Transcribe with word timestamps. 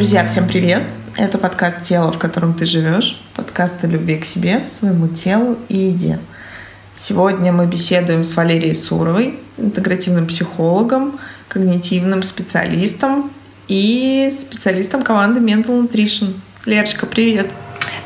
Друзья, 0.00 0.26
всем 0.26 0.48
привет! 0.48 0.84
Это 1.18 1.36
подкаст 1.36 1.82
«Тело, 1.82 2.10
в 2.10 2.18
котором 2.18 2.54
ты 2.54 2.64
живешь», 2.64 3.20
подкаст 3.36 3.84
о 3.84 3.86
любви 3.86 4.16
к 4.16 4.24
себе, 4.24 4.62
своему 4.62 5.08
телу 5.08 5.58
и 5.68 5.76
еде. 5.76 6.18
Сегодня 6.96 7.52
мы 7.52 7.66
беседуем 7.66 8.24
с 8.24 8.34
Валерией 8.34 8.74
Суровой, 8.74 9.38
интегративным 9.58 10.26
психологом, 10.26 11.20
когнитивным 11.48 12.22
специалистом 12.22 13.30
и 13.68 14.34
специалистом 14.40 15.02
команды 15.02 15.38
Mental 15.38 15.86
Nutrition. 15.86 16.32
Лерочка, 16.64 17.04
привет! 17.04 17.50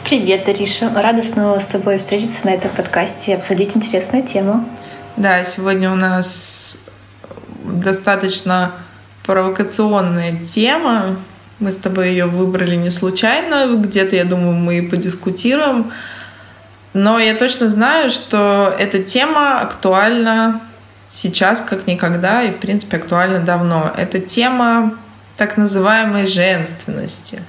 Привет, 0.02 0.48
Ариша. 0.48 0.90
Рада 0.92 1.22
снова 1.22 1.60
с 1.60 1.66
тобой 1.66 1.98
встретиться 1.98 2.44
на 2.44 2.54
этом 2.54 2.72
подкасте 2.72 3.30
и 3.30 3.34
обсудить 3.36 3.76
интересную 3.76 4.26
тему. 4.26 4.68
Да, 5.16 5.44
сегодня 5.44 5.92
у 5.92 5.94
нас 5.94 6.76
достаточно 7.62 8.72
провокационная 9.22 10.36
тема. 10.52 11.18
Мы 11.64 11.72
с 11.72 11.78
тобой 11.78 12.10
ее 12.10 12.26
выбрали 12.26 12.76
не 12.76 12.90
случайно. 12.90 13.74
Где-то, 13.74 14.14
я 14.14 14.26
думаю, 14.26 14.52
мы 14.52 14.82
подискутируем. 14.82 15.92
Но 16.92 17.18
я 17.18 17.34
точно 17.34 17.70
знаю, 17.70 18.10
что 18.10 18.76
эта 18.78 19.02
тема 19.02 19.60
актуальна 19.60 20.60
сейчас 21.14 21.62
как 21.62 21.86
никогда 21.86 22.42
и, 22.42 22.50
в 22.50 22.58
принципе, 22.58 22.98
актуальна 22.98 23.40
давно. 23.40 23.90
Это 23.96 24.20
тема 24.20 24.98
так 25.38 25.56
называемой 25.56 26.26
женственности. 26.26 27.40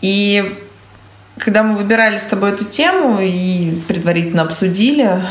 И 0.00 0.58
когда 1.38 1.62
мы 1.62 1.76
выбирали 1.76 2.18
с 2.18 2.24
тобой 2.24 2.50
эту 2.50 2.64
тему 2.64 3.20
и 3.20 3.80
предварительно 3.86 4.42
обсудили, 4.42 5.22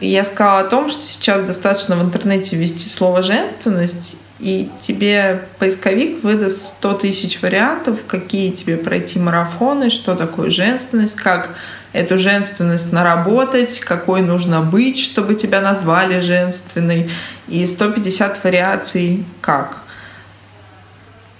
я 0.00 0.24
сказала 0.24 0.58
о 0.58 0.64
том, 0.64 0.90
что 0.90 1.06
сейчас 1.08 1.44
достаточно 1.44 1.94
в 1.94 2.02
интернете 2.02 2.56
ввести 2.56 2.88
слово 2.88 3.22
«женственность», 3.22 4.16
и 4.42 4.68
тебе 4.80 5.44
поисковик 5.60 6.24
выдаст 6.24 6.60
100 6.78 6.94
тысяч 6.94 7.40
вариантов, 7.40 8.00
какие 8.08 8.50
тебе 8.50 8.76
пройти 8.76 9.20
марафоны, 9.20 9.88
что 9.88 10.16
такое 10.16 10.50
женственность, 10.50 11.14
как 11.14 11.50
эту 11.92 12.18
женственность 12.18 12.92
наработать, 12.92 13.78
какой 13.78 14.20
нужно 14.20 14.60
быть, 14.60 14.98
чтобы 14.98 15.36
тебя 15.36 15.60
назвали 15.60 16.20
женственной, 16.20 17.12
и 17.46 17.64
150 17.64 18.42
вариаций 18.42 19.24
как. 19.40 19.78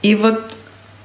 И 0.03 0.14
вот, 0.14 0.55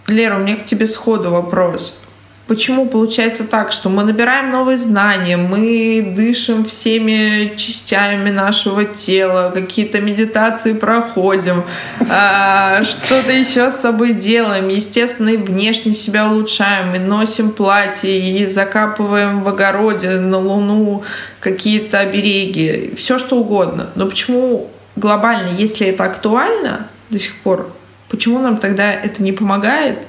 Лера, 0.06 0.36
у 0.36 0.39
меня 0.39 0.58
к 0.58 0.66
тебе 0.66 0.88
сходу 0.88 1.32
вопрос. 1.32 2.04
Почему 2.48 2.86
получается 2.86 3.44
так, 3.44 3.73
что 3.73 3.90
мы 3.90 4.06
набираем 4.06 4.52
новые 4.52 4.78
знания, 4.78 5.36
мы 5.36 6.14
дышим 6.16 6.64
всеми 6.64 7.58
частями 7.58 8.30
нашего 8.30 8.86
тела, 8.86 9.52
какие-то 9.54 10.00
медитации 10.00 10.72
проходим, 10.72 11.64
а, 12.09 12.86
что-то 12.86 13.34
еще 13.34 13.70
с 13.70 13.81
собой 13.81 14.14
делаем, 14.14 14.70
естественно, 14.70 15.30
и 15.30 15.38
внешне 15.38 15.94
себя 15.94 16.30
улучшаем, 16.31 16.95
и 16.95 17.00
носим 17.00 17.52
платье, 17.52 18.17
и 18.17 18.45
закапываем 18.45 19.42
в 19.42 19.50
огороде 19.50 20.11
на 20.11 20.38
луну 20.39 21.04
какие-то 21.42 22.00
обереги, 22.00 22.94
все 22.95 23.20
что 23.20 23.36
угодно. 23.36 23.89
Но 23.95 24.06
почему 24.06 24.72
глобально, 24.95 25.50
если 25.50 25.88
это 25.88 26.06
актуально 26.06 26.88
до 27.09 27.20
сих 27.20 27.36
пор, 27.39 27.76
почему 28.08 28.39
нам 28.39 28.56
тогда 28.56 28.89
это 28.89 29.22
не 29.22 29.34
помогает– 29.34 30.00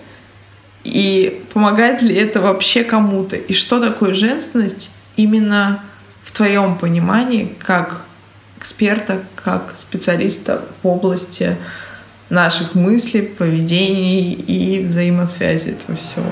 и 0.85 1.43
помогает 1.53 2.03
ли 2.03 2.15
это 2.15 2.41
вообще 2.41 2.85
кому-то? 2.85 3.37
И 3.37 3.53
что 3.53 3.81
такое 3.81 4.15
женственность 4.15 4.91
именно 5.17 5.83
в 6.25 6.33
твоем 6.33 6.79
понимании, 6.79 7.55
как 7.59 8.03
эксперта, 8.59 9.23
как 9.35 9.75
специалиста 9.77 10.65
в 10.83 10.89
области 10.89 11.57
наших 12.31 12.75
мыслей, 12.75 13.23
поведений 13.23 14.33
и 14.33 14.85
взаимосвязи 14.85 15.71
этого 15.71 15.97
всего? 15.99 16.31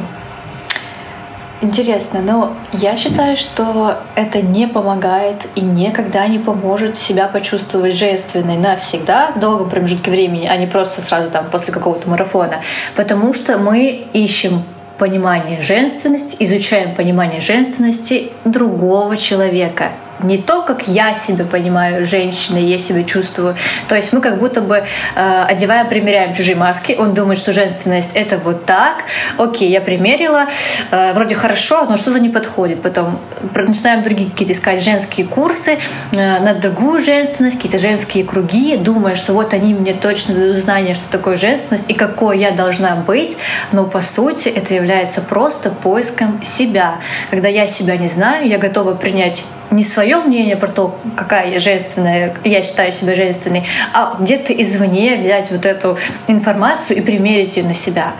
Интересно, 1.62 2.20
но 2.20 2.54
я 2.72 2.98
считаю, 2.98 3.36
что 3.38 3.98
это 4.14 4.42
не 4.42 4.68
помогает 4.68 5.36
и 5.54 5.62
никогда 5.62 6.26
не 6.28 6.38
поможет 6.38 6.98
себя 6.98 7.28
почувствовать 7.28 7.94
женственной 7.94 8.58
навсегда 8.58 9.32
в 9.34 9.40
долгом 9.40 9.70
промежутке 9.70 10.10
времени, 10.10 10.46
а 10.46 10.56
не 10.58 10.66
просто 10.66 11.00
сразу 11.00 11.30
там 11.30 11.46
после 11.50 11.72
какого-то 11.72 12.10
марафона. 12.10 12.60
Потому 12.94 13.32
что 13.32 13.56
мы 13.56 14.06
ищем 14.12 14.64
понимание 14.98 15.62
женственности, 15.62 16.36
изучаем 16.40 16.94
понимание 16.94 17.40
женственности 17.40 18.32
другого 18.44 19.16
человека, 19.16 19.92
не 20.22 20.38
то, 20.38 20.62
как 20.62 20.88
я 20.88 21.14
себя 21.14 21.44
понимаю 21.44 22.06
женщиной, 22.06 22.64
я 22.64 22.78
себя 22.78 23.04
чувствую. 23.04 23.56
То 23.88 23.94
есть 23.94 24.12
мы 24.12 24.20
как 24.20 24.38
будто 24.38 24.60
бы 24.60 24.84
э, 25.14 25.44
одеваем, 25.48 25.88
примеряем 25.88 26.34
чужие 26.34 26.56
маски. 26.56 26.96
Он 26.98 27.14
думает, 27.14 27.38
что 27.38 27.52
женственность— 27.52 28.10
это 28.14 28.38
вот 28.38 28.64
так. 28.64 29.04
Окей, 29.36 29.70
я 29.70 29.80
примерила. 29.80 30.46
Э, 30.90 31.12
вроде 31.12 31.34
хорошо, 31.34 31.84
но 31.84 31.96
что-то 31.96 32.18
не 32.18 32.28
подходит. 32.28 32.82
Потом 32.82 33.18
начинаем 33.54 34.02
другие 34.02 34.30
какие-то 34.30 34.54
искать 34.54 34.82
женские 34.82 35.26
курсы 35.26 35.78
э, 36.12 36.38
на 36.40 36.54
другую 36.54 37.00
женственность, 37.00 37.56
какие-то 37.56 37.78
женские 37.78 38.24
круги, 38.24 38.76
думая, 38.76 39.16
что 39.16 39.32
вот 39.32 39.52
они 39.52 39.74
мне 39.74 39.92
точно 39.92 40.34
дадут 40.34 40.58
знание, 40.58 40.94
что 40.94 41.04
такое 41.10 41.36
женственность 41.36 41.84
и 41.88 41.94
какой 41.94 42.38
я 42.38 42.52
должна 42.52 42.96
быть. 42.96 43.36
Но 43.72 43.84
по 43.84 44.02
сути 44.02 44.48
это 44.48 44.74
является 44.74 45.20
просто 45.20 45.70
поиском 45.70 46.42
себя. 46.42 46.96
Когда 47.30 47.48
я 47.48 47.66
себя 47.66 47.96
не 47.96 48.08
знаю, 48.08 48.48
я 48.48 48.58
готова 48.58 48.94
принять 48.94 49.44
не 49.70 49.84
свое 49.84 50.16
мнение 50.18 50.56
про 50.56 50.68
то, 50.68 50.98
какая 51.16 51.52
я 51.52 51.60
женственная, 51.60 52.36
я 52.44 52.62
считаю 52.62 52.92
себя 52.92 53.14
женственной, 53.14 53.64
а 53.92 54.16
где-то 54.20 54.52
извне 54.52 55.16
взять 55.16 55.50
вот 55.50 55.66
эту 55.66 55.98
информацию 56.28 56.98
и 56.98 57.00
примерить 57.00 57.56
ее 57.56 57.64
на 57.64 57.74
себя. 57.74 58.14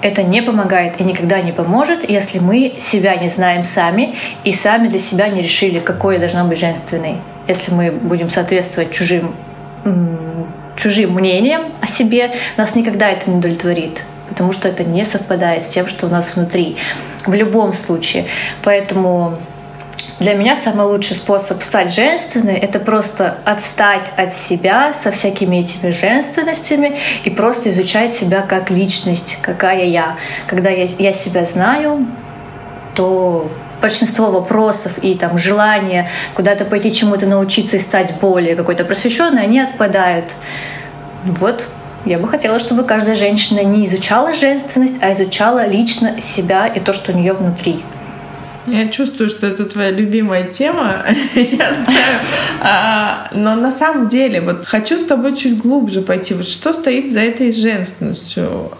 Это 0.00 0.22
не 0.22 0.42
помогает 0.42 1.00
и 1.00 1.04
никогда 1.04 1.40
не 1.40 1.52
поможет, 1.52 2.08
если 2.08 2.38
мы 2.38 2.74
себя 2.78 3.16
не 3.16 3.28
знаем 3.28 3.64
сами 3.64 4.14
и 4.44 4.52
сами 4.52 4.88
для 4.88 4.98
себя 4.98 5.28
не 5.28 5.40
решили, 5.40 5.80
какой 5.80 6.14
я 6.14 6.20
должна 6.20 6.44
быть 6.44 6.58
женственной. 6.58 7.16
Если 7.48 7.72
мы 7.72 7.90
будем 7.90 8.30
соответствовать 8.30 8.90
чужим, 8.90 9.34
чужим 10.76 11.14
мнениям 11.14 11.72
о 11.80 11.86
себе, 11.86 12.32
нас 12.56 12.74
никогда 12.74 13.10
это 13.10 13.30
не 13.30 13.38
удовлетворит 13.38 14.02
потому 14.28 14.52
что 14.52 14.68
это 14.68 14.84
не 14.84 15.04
совпадает 15.04 15.62
с 15.62 15.68
тем, 15.68 15.86
что 15.86 16.06
у 16.06 16.10
нас 16.10 16.34
внутри. 16.34 16.76
В 17.26 17.32
любом 17.32 17.72
случае. 17.72 18.26
Поэтому 18.62 19.38
для 20.18 20.34
меня 20.34 20.56
самый 20.56 20.86
лучший 20.86 21.16
способ 21.16 21.62
стать 21.62 21.92
женственной— 21.92 22.54
это 22.56 22.78
просто 22.78 23.38
отстать 23.44 24.10
от 24.16 24.32
себя 24.34 24.94
со 24.94 25.10
всякими 25.10 25.56
этими 25.56 25.90
женственностями 25.90 26.98
и 27.24 27.30
просто 27.30 27.70
изучать 27.70 28.12
себя 28.12 28.42
как 28.42 28.70
личность, 28.70 29.38
какая 29.42 29.84
я. 29.84 30.16
Когда 30.46 30.70
я, 30.70 30.86
я 30.98 31.12
себя 31.12 31.44
знаю, 31.44 32.06
то 32.94 33.50
большинство 33.82 34.30
вопросов 34.30 34.98
и 35.02 35.14
там 35.14 35.38
желания 35.38 36.08
куда-то 36.34 36.64
пойти 36.64 36.92
чему-то 36.94 37.26
научиться 37.26 37.76
и 37.76 37.80
стать 37.80 38.18
более 38.20 38.56
какой-то 38.56 38.84
просвещенной, 38.84 39.42
они 39.42 39.60
отпадают. 39.60 40.32
Вот 41.24 41.66
я 42.04 42.18
бы 42.18 42.28
хотела, 42.28 42.60
чтобы 42.60 42.84
каждая 42.84 43.16
женщина 43.16 43.60
не 43.60 43.86
изучала 43.86 44.34
женственность, 44.34 45.02
а 45.02 45.12
изучала 45.12 45.66
лично 45.66 46.20
себя 46.20 46.66
и 46.66 46.80
то, 46.80 46.92
что 46.92 47.12
у 47.12 47.14
нее 47.14 47.32
внутри. 47.32 47.82
Я 48.66 48.88
чувствую, 48.88 49.28
что 49.28 49.46
это 49.46 49.64
твоя 49.64 49.90
любимая 49.90 50.44
тема. 50.44 51.04
Я 51.34 51.74
знаю. 51.74 52.18
А, 52.60 53.28
но 53.32 53.54
на 53.56 53.70
самом 53.70 54.08
деле, 54.08 54.40
вот 54.40 54.64
хочу 54.64 54.98
с 54.98 55.04
тобой 55.04 55.36
чуть 55.36 55.58
глубже 55.58 56.02
пойти. 56.02 56.34
Вот 56.34 56.46
что 56.46 56.72
стоит 56.72 57.12
за 57.12 57.20
этой 57.20 57.52
женственностью? 57.52 58.72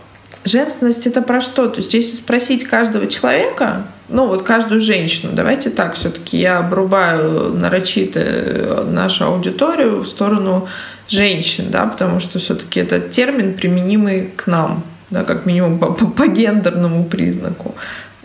Женственность 0.44 1.06
это 1.06 1.22
про 1.22 1.40
что? 1.40 1.68
То 1.68 1.78
есть, 1.78 1.94
если 1.94 2.16
спросить 2.16 2.64
каждого 2.64 3.06
человека, 3.06 3.84
ну 4.08 4.26
вот 4.26 4.42
каждую 4.42 4.80
женщину, 4.80 5.32
давайте 5.34 5.70
так, 5.70 5.96
все-таки 5.96 6.38
я 6.38 6.58
обрубаю 6.58 7.54
нарочито 7.54 8.86
нашу 8.86 9.24
аудиторию 9.24 10.00
в 10.00 10.06
сторону 10.06 10.68
женщин, 11.08 11.66
да, 11.70 11.86
потому 11.86 12.20
что 12.20 12.38
все-таки 12.38 12.80
этот 12.80 13.12
термин 13.12 13.54
применимый 13.54 14.32
к 14.36 14.46
нам, 14.46 14.82
да, 15.10 15.24
как 15.24 15.46
минимум 15.46 15.78
по, 15.78 15.92
по, 15.92 16.06
по 16.06 16.26
гендерному 16.26 17.04
признаку. 17.04 17.74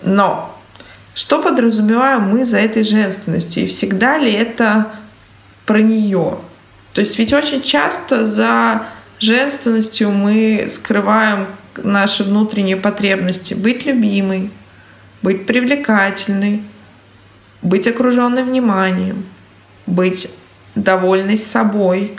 Но 0.04 0.59
что 1.20 1.42
подразумеваем 1.42 2.30
мы 2.30 2.46
за 2.46 2.60
этой 2.60 2.86
женственностью? 2.86 3.64
И 3.64 3.68
всегда 3.68 4.18
ли 4.18 4.32
это 4.32 4.88
про 5.66 5.82
нее? 5.82 6.38
То 6.94 7.02
есть 7.02 7.20
ведь 7.20 7.34
очень 7.34 7.62
часто 7.62 8.26
за 8.26 8.84
женственностью 9.20 10.12
мы 10.12 10.70
скрываем 10.72 11.48
наши 11.76 12.24
внутренние 12.24 12.78
потребности. 12.78 13.54
Быть 13.54 13.86
любимой, 13.86 14.50
быть 15.22 15.46
привлекательной, 15.46 16.64
быть 17.62 17.86
окруженной 17.86 18.44
вниманием, 18.44 19.26
быть 19.88 20.34
довольной 20.76 21.38
собой, 21.38 22.16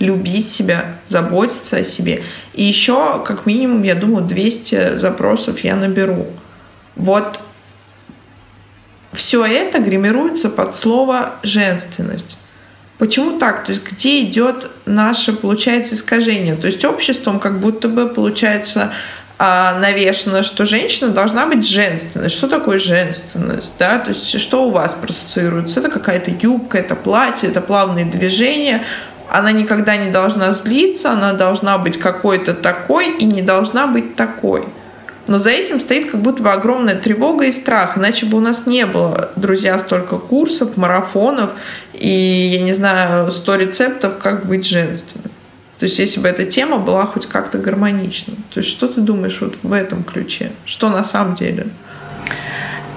любить 0.00 0.50
себя, 0.50 0.96
заботиться 1.06 1.76
о 1.76 1.84
себе. 1.84 2.24
И 2.52 2.64
еще, 2.64 3.22
как 3.24 3.46
минимум, 3.46 3.84
я 3.84 3.94
думаю, 3.94 4.24
200 4.24 4.96
запросов 4.96 5.60
я 5.60 5.76
наберу. 5.76 6.26
Вот 6.96 7.38
все 9.14 9.44
это 9.44 9.78
гримируется 9.78 10.48
под 10.48 10.76
слово 10.76 11.36
«женственность». 11.42 12.38
Почему 12.98 13.38
так? 13.38 13.64
То 13.64 13.72
есть 13.72 13.82
где 13.84 14.22
идет 14.22 14.70
наше, 14.86 15.32
получается, 15.32 15.94
искажение? 15.96 16.54
То 16.54 16.68
есть 16.68 16.84
обществом 16.84 17.40
как 17.40 17.58
будто 17.58 17.88
бы, 17.88 18.08
получается, 18.08 18.92
а, 19.36 19.78
навешено, 19.80 20.44
что 20.44 20.64
женщина 20.64 21.10
должна 21.10 21.46
быть 21.46 21.68
женственной. 21.68 22.28
Что 22.28 22.46
такое 22.46 22.78
женственность? 22.78 23.72
Да? 23.78 23.98
То 23.98 24.10
есть 24.10 24.40
что 24.40 24.66
у 24.66 24.70
вас 24.70 24.94
проассоциируется? 24.94 25.80
Это 25.80 25.90
какая-то 25.90 26.30
юбка, 26.30 26.78
это 26.78 26.94
платье, 26.94 27.50
это 27.50 27.60
плавные 27.60 28.04
движения. 28.04 28.84
Она 29.28 29.50
никогда 29.50 29.96
не 29.96 30.12
должна 30.12 30.52
злиться, 30.52 31.10
она 31.10 31.32
должна 31.32 31.78
быть 31.78 31.98
какой-то 31.98 32.54
такой 32.54 33.10
и 33.16 33.24
не 33.24 33.42
должна 33.42 33.88
быть 33.88 34.14
такой. 34.14 34.68
Но 35.26 35.38
за 35.38 35.50
этим 35.50 35.80
стоит 35.80 36.10
как 36.10 36.20
будто 36.20 36.42
бы 36.42 36.52
огромная 36.52 36.96
тревога 36.96 37.46
и 37.46 37.52
страх. 37.52 37.96
Иначе 37.96 38.26
бы 38.26 38.36
у 38.36 38.40
нас 38.40 38.66
не 38.66 38.84
было, 38.84 39.30
друзья, 39.36 39.78
столько 39.78 40.18
курсов, 40.18 40.76
марафонов 40.76 41.50
и, 41.94 42.50
я 42.54 42.62
не 42.62 42.74
знаю, 42.74 43.30
сто 43.32 43.56
рецептов, 43.56 44.18
как 44.18 44.46
быть 44.46 44.66
женственным. 44.66 45.30
То 45.78 45.86
есть 45.86 45.98
если 45.98 46.20
бы 46.20 46.28
эта 46.28 46.44
тема 46.44 46.78
была 46.78 47.06
хоть 47.06 47.26
как-то 47.26 47.58
гармонична. 47.58 48.34
То 48.52 48.60
есть 48.60 48.70
что 48.70 48.86
ты 48.86 49.00
думаешь 49.00 49.38
вот 49.40 49.56
в 49.62 49.72
этом 49.72 50.04
ключе? 50.04 50.52
Что 50.66 50.88
на 50.88 51.04
самом 51.04 51.34
деле? 51.34 51.66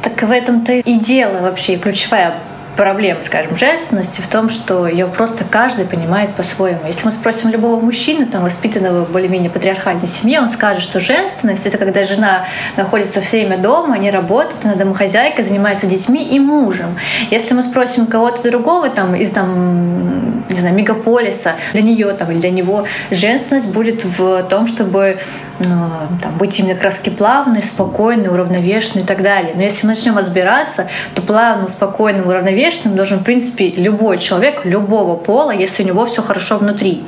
Так 0.03 0.21
в 0.21 0.31
этом-то 0.31 0.73
и 0.73 0.99
дело 0.99 1.41
вообще, 1.41 1.77
ключевая 1.77 2.39
проблем, 2.77 3.17
скажем, 3.23 3.57
женственности 3.57 4.21
в 4.21 4.27
том, 4.27 4.49
что 4.49 4.87
ее 4.87 5.07
просто 5.07 5.43
каждый 5.43 5.85
понимает 5.85 6.35
по-своему. 6.35 6.81
Если 6.85 7.05
мы 7.05 7.11
спросим 7.11 7.49
любого 7.49 7.81
мужчины, 7.81 8.27
там, 8.27 8.43
воспитанного 8.43 9.03
в 9.03 9.11
более-менее 9.11 9.49
патриархальной 9.49 10.07
семье, 10.07 10.39
он 10.39 10.49
скажет, 10.49 10.83
что 10.83 10.99
женственность— 10.99 11.65
это 11.65 11.77
когда 11.77 12.05
жена 12.05 12.45
находится 12.77 13.19
все 13.19 13.39
время 13.39 13.57
дома, 13.57 13.97
не 13.97 14.11
работает, 14.11 14.63
она 14.63 14.75
домохозяйка, 14.75 15.43
занимается 15.43 15.87
детьми 15.87 16.23
и 16.23 16.39
мужем. 16.39 16.97
Если 17.31 17.53
мы 17.53 17.63
спросим 17.63 18.05
кого-то 18.05 18.49
другого 18.49 18.89
там, 18.89 19.15
из 19.15 19.31
там, 19.31 20.36
не 20.49 20.59
знаю, 20.59 20.75
мегаполиса, 20.75 21.55
для 21.73 21.81
нее 21.81 22.11
там, 22.13 22.31
или 22.31 22.39
для 22.39 22.51
него 22.51 22.85
женственность 23.11 23.71
будет 23.73 24.03
в 24.03 24.43
том, 24.43 24.67
чтобы 24.67 25.19
ну, 25.59 25.91
там, 26.21 26.37
быть 26.37 26.59
именно 26.59 26.75
краски 26.75 27.09
плавной, 27.09 27.63
спокойной, 27.63 28.29
уравновешенной 28.29 29.03
и 29.03 29.07
так 29.07 29.21
далее. 29.21 29.53
Но 29.55 29.61
если 29.63 29.87
мы 29.87 29.93
начнем 29.93 30.17
разбираться, 30.17 30.87
то 31.15 31.21
плавным, 31.21 31.67
спокойным, 31.67 32.27
уравновешенным 32.27 32.95
должен, 32.95 33.19
в 33.19 33.23
принципе, 33.23 33.69
любой 33.71 34.19
человек 34.19 34.65
любого 34.65 35.17
пола, 35.17 35.51
если 35.51 35.83
у 35.83 35.87
него 35.87 36.05
все 36.05 36.21
хорошо 36.21 36.57
внутри. 36.57 37.05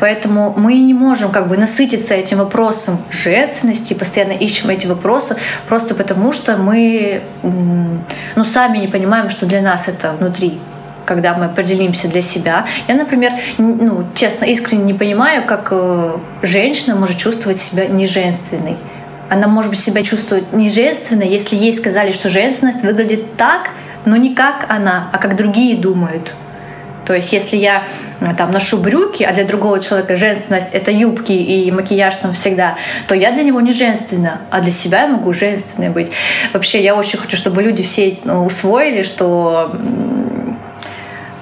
Поэтому 0.00 0.54
мы 0.56 0.74
не 0.74 0.94
можем 0.94 1.30
как 1.30 1.48
бы 1.48 1.56
насытиться 1.56 2.14
этим 2.14 2.38
вопросом 2.38 2.98
женственности, 3.10 3.94
постоянно 3.94 4.32
ищем 4.32 4.70
эти 4.70 4.86
вопросы, 4.86 5.36
просто 5.68 5.94
потому 5.94 6.32
что 6.32 6.56
мы 6.56 7.22
ну, 7.42 8.44
сами 8.44 8.78
не 8.78 8.88
понимаем, 8.88 9.30
что 9.30 9.46
для 9.46 9.60
нас 9.60 9.88
это 9.88 10.12
внутри 10.12 10.60
когда 11.06 11.34
мы 11.34 11.46
определимся 11.46 12.08
для 12.08 12.22
себя. 12.22 12.66
Я, 12.88 12.94
например, 12.94 13.32
ну, 13.58 14.04
честно, 14.14 14.44
искренне 14.44 14.84
не 14.84 14.94
понимаю, 14.94 15.44
как 15.46 15.68
э, 15.70 16.16
женщина 16.42 16.96
может 16.96 17.16
чувствовать 17.16 17.60
себя 17.60 17.86
неженственной. 17.86 18.76
Она 19.30 19.46
может 19.48 19.70
быть 19.70 19.80
себя 19.80 20.02
чувствовать 20.02 20.52
неженственной, 20.52 21.28
если 21.28 21.56
ей 21.56 21.72
сказали, 21.72 22.12
что 22.12 22.28
женственность 22.28 22.82
выглядит 22.82 23.36
так, 23.36 23.70
но 24.04 24.16
не 24.16 24.34
как 24.34 24.66
она, 24.68 25.08
а 25.12 25.18
как 25.18 25.36
другие 25.36 25.76
думают. 25.76 26.34
То 27.06 27.14
есть, 27.14 27.32
если 27.32 27.56
я 27.56 27.84
там 28.36 28.50
ношу 28.50 28.78
брюки, 28.78 29.22
а 29.22 29.32
для 29.32 29.44
другого 29.44 29.80
человека 29.80 30.16
женственность 30.16 30.68
это 30.72 30.90
юбки 30.90 31.32
и 31.32 31.70
макияж 31.70 32.16
там 32.16 32.32
всегда, 32.32 32.76
то 33.06 33.14
я 33.14 33.30
для 33.30 33.44
него 33.44 33.60
не 33.60 33.72
женственна, 33.72 34.40
а 34.50 34.60
для 34.60 34.72
себя 34.72 35.02
я 35.02 35.08
могу 35.08 35.32
женственной 35.32 35.90
быть. 35.90 36.10
Вообще, 36.52 36.82
я 36.82 36.96
очень 36.96 37.18
хочу, 37.18 37.36
чтобы 37.36 37.62
люди 37.62 37.84
все 37.84 38.18
ну, 38.24 38.44
усвоили, 38.44 39.02
что 39.02 39.76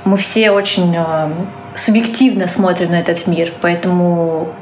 мы 0.04 0.16
все 0.16 0.50
очень 0.50 0.94
э, 0.96 1.30
субъективно 1.74 2.46
смотрим 2.46 2.90
на 2.90 3.00
этот 3.00 3.26
мир, 3.26 3.52
поэтому 3.60 4.54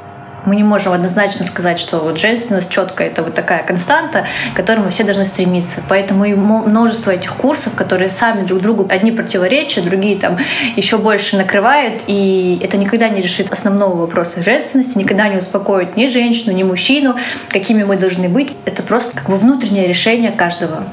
мы 0.45 0.55
не 0.55 0.63
можем 0.63 0.93
однозначно 0.93 1.45
сказать, 1.45 1.79
что 1.79 1.99
вот 1.99 2.19
женственность 2.19 2.71
четко 2.71 3.03
это 3.03 3.23
вот 3.23 3.33
такая 3.33 3.63
константа, 3.63 4.25
к 4.53 4.57
которой 4.57 4.79
мы 4.79 4.89
все 4.89 5.03
должны 5.03 5.25
стремиться. 5.25 5.81
Поэтому 5.87 6.25
и 6.25 6.33
множество 6.33 7.11
этих 7.11 7.33
курсов, 7.33 7.75
которые 7.75 8.09
сами 8.09 8.43
друг 8.43 8.61
другу 8.61 8.87
одни 8.89 9.11
противоречия, 9.11 9.81
другие 9.81 10.19
там 10.19 10.37
еще 10.75 10.97
больше 10.97 11.37
накрывают, 11.37 12.03
и 12.07 12.59
это 12.61 12.77
никогда 12.77 13.09
не 13.09 13.21
решит 13.21 13.51
основного 13.51 13.95
вопроса 13.95 14.43
женственности, 14.43 14.97
никогда 14.97 15.29
не 15.29 15.37
успокоит 15.37 15.95
ни 15.95 16.07
женщину, 16.07 16.53
ни 16.53 16.63
мужчину, 16.63 17.15
какими 17.49 17.83
мы 17.83 17.97
должны 17.97 18.27
быть. 18.27 18.51
Это 18.65 18.83
просто 18.83 19.15
как 19.15 19.29
бы 19.29 19.37
внутреннее 19.37 19.87
решение 19.87 20.31
каждого 20.31 20.83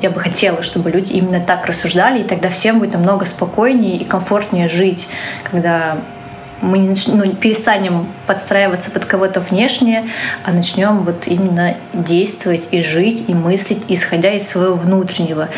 я 0.00 0.10
бы 0.10 0.20
хотела, 0.20 0.62
чтобы 0.62 0.90
люди 0.90 1.12
именно 1.12 1.40
так 1.40 1.66
рассуждали, 1.66 2.20
и 2.20 2.24
тогда 2.24 2.48
всем 2.48 2.78
будет 2.78 2.92
намного 2.92 3.26
спокойнее 3.26 3.96
и 3.96 4.04
комфортнее 4.04 4.68
жить, 4.68 5.08
когда 5.50 5.98
мы 6.62 6.78
не 6.78 6.88
нач... 6.88 7.06
ну, 7.06 7.32
перестанем 7.34 8.12
подстраиваться 8.26 8.90
под 8.90 9.04
кого-то 9.04 9.40
внешне, 9.40 10.10
а 10.44 10.52
начнем 10.52 11.02
вот 11.02 11.26
именно 11.26 11.76
действовать 11.92 12.68
и 12.70 12.82
жить, 12.82 13.24
и 13.28 13.34
мыслить, 13.34 13.84
исходя 13.88 14.32
из 14.34 14.48
своего 14.48 14.74
внутреннего. 14.74 15.48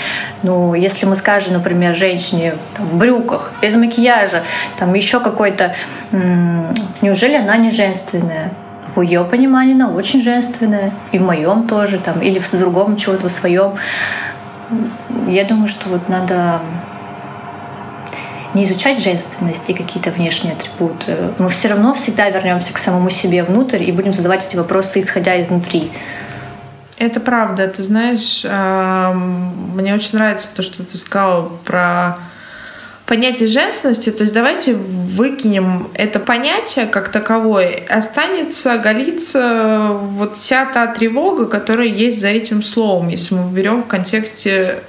Ну, 0.42 0.74
если 0.74 1.06
мы 1.06 1.16
скажем, 1.16 1.54
например, 1.54 1.96
женщине 1.96 2.54
там, 2.76 2.90
в 2.90 2.96
брюках, 2.98 3.52
без 3.60 3.74
макияжа, 3.74 4.42
там 4.78 4.94
еще 4.94 5.20
какой-то... 5.20 5.74
Неужели 6.12 7.34
она 7.34 7.56
не 7.56 7.70
женственная? 7.70 8.52
в 8.84 9.00
ее 9.00 9.24
понимании 9.24 9.74
она 9.74 9.90
очень 9.90 10.20
женственная, 10.20 10.92
и 11.12 11.18
в 11.18 11.22
моем 11.22 11.68
тоже, 11.68 11.98
там, 11.98 12.20
или 12.20 12.38
в 12.38 12.50
другом 12.52 12.96
чего-то 12.96 13.28
в 13.28 13.32
своем 13.32 13.74
я 15.28 15.44
думаю, 15.44 15.68
что 15.68 15.88
вот 15.88 16.08
надо 16.08 16.60
не 18.54 18.64
изучать 18.64 19.02
женственность 19.02 19.70
и 19.70 19.74
какие-то 19.74 20.10
внешние 20.10 20.54
атрибуты. 20.54 21.32
Мы 21.38 21.48
все 21.48 21.68
равно 21.68 21.94
всегда 21.94 22.28
вернемся 22.28 22.74
к 22.74 22.78
самому 22.78 23.08
себе 23.08 23.44
внутрь 23.44 23.82
и 23.82 23.92
будем 23.92 24.12
задавать 24.12 24.46
эти 24.46 24.56
вопросы, 24.56 25.00
исходя 25.00 25.40
изнутри. 25.40 25.90
Это 26.98 27.18
правда. 27.18 27.66
Ты 27.68 27.82
знаешь, 27.82 28.44
мне 28.44 29.94
очень 29.94 30.18
нравится 30.18 30.48
то, 30.54 30.62
что 30.62 30.84
ты 30.84 30.98
сказала 30.98 31.48
про 31.64 32.18
понятие 33.06 33.48
женственности, 33.48 34.10
то 34.10 34.22
есть 34.22 34.34
давайте 34.34 34.74
выкинем 34.74 35.88
это 35.94 36.20
понятие 36.20 36.86
как 36.86 37.10
таковое, 37.10 37.82
останется 37.88 38.78
голиться 38.78 39.90
вот 39.90 40.38
вся 40.38 40.66
та 40.66 40.86
тревога, 40.86 41.46
которая 41.46 41.88
есть 41.88 42.20
за 42.20 42.28
этим 42.28 42.62
словом, 42.62 43.08
если 43.08 43.34
мы 43.34 43.50
берем 43.50 43.82
в 43.82 43.86
контексте 43.86 44.82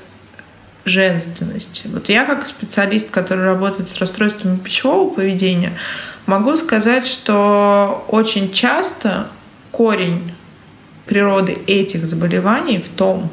женственности. 0.86 1.84
Вот 1.86 2.10
я 2.10 2.26
как 2.26 2.48
специалист, 2.48 3.10
который 3.10 3.46
работает 3.46 3.90
с 3.90 3.98
расстройствами 3.98 4.58
пищевого 4.58 5.10
поведения, 5.10 5.74
могу 6.26 6.58
сказать, 6.58 7.08
что 7.08 8.06
очень 8.10 8.52
часто 8.52 9.28
корень 9.72 10.34
природы 11.06 11.58
этих 11.68 12.06
заболеваний 12.06 12.80
в 12.80 12.96
том, 12.98 13.30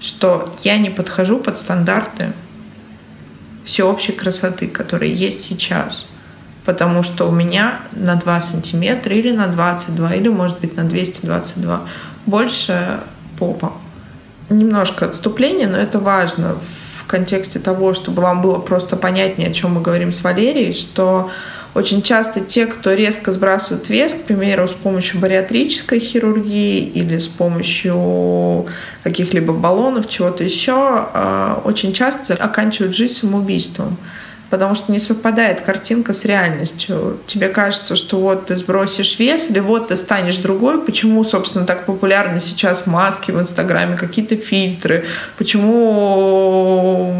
что 0.00 0.54
я 0.62 0.78
не 0.78 0.90
подхожу 0.90 1.38
под 1.38 1.58
стандарты 1.58 2.32
всеобщей 3.64 4.12
красоты, 4.12 4.68
которая 4.68 5.10
есть 5.10 5.44
сейчас. 5.44 6.06
Потому 6.64 7.02
что 7.02 7.28
у 7.28 7.30
меня 7.30 7.80
на 7.92 8.16
2 8.16 8.40
сантиметра 8.40 9.14
или 9.14 9.32
на 9.32 9.48
22, 9.48 10.14
или 10.14 10.28
может 10.28 10.60
быть 10.60 10.76
на 10.76 10.84
222 10.84 11.82
больше 12.26 13.00
попа. 13.38 13.72
Немножко 14.48 15.06
отступление, 15.06 15.66
но 15.66 15.76
это 15.76 15.98
важно 15.98 16.56
в 16.98 17.06
контексте 17.06 17.58
того, 17.58 17.92
чтобы 17.92 18.22
вам 18.22 18.40
было 18.40 18.58
просто 18.58 18.96
понятнее, 18.96 19.50
о 19.50 19.52
чем 19.52 19.74
мы 19.74 19.82
говорим 19.82 20.12
с 20.12 20.24
Валерией, 20.24 20.72
что 20.72 21.30
очень 21.74 22.02
часто 22.02 22.40
те, 22.40 22.66
кто 22.66 22.92
резко 22.94 23.32
сбрасывает 23.32 23.88
вес, 23.88 24.12
к 24.12 24.22
примеру, 24.22 24.68
с 24.68 24.72
помощью 24.72 25.20
бариатрической 25.20 25.98
хирургии 25.98 26.80
или 26.80 27.18
с 27.18 27.26
помощью 27.26 28.66
каких-либо 29.02 29.52
баллонов, 29.52 30.08
чего-то 30.08 30.44
еще, 30.44 30.72
а, 30.74 31.60
очень 31.64 31.92
часто 31.92 32.34
оканчивают 32.34 32.94
жизнь 32.94 33.14
самоубийством 33.14 33.96
потому 34.54 34.76
что 34.76 34.92
не 34.92 35.00
совпадает 35.00 35.62
картинка 35.62 36.14
с 36.14 36.24
реальностью. 36.24 37.18
Тебе 37.26 37.48
кажется, 37.48 37.96
что 37.96 38.20
вот 38.20 38.46
ты 38.46 38.56
сбросишь 38.56 39.18
вес, 39.18 39.50
или 39.50 39.58
вот 39.58 39.88
ты 39.88 39.96
станешь 39.96 40.36
другой. 40.36 40.80
Почему, 40.80 41.24
собственно, 41.24 41.66
так 41.66 41.86
популярны 41.86 42.40
сейчас 42.40 42.86
маски 42.86 43.32
в 43.32 43.40
Инстаграме, 43.40 43.96
какие-то 43.96 44.36
фильтры? 44.36 45.06
Почему 45.38 47.12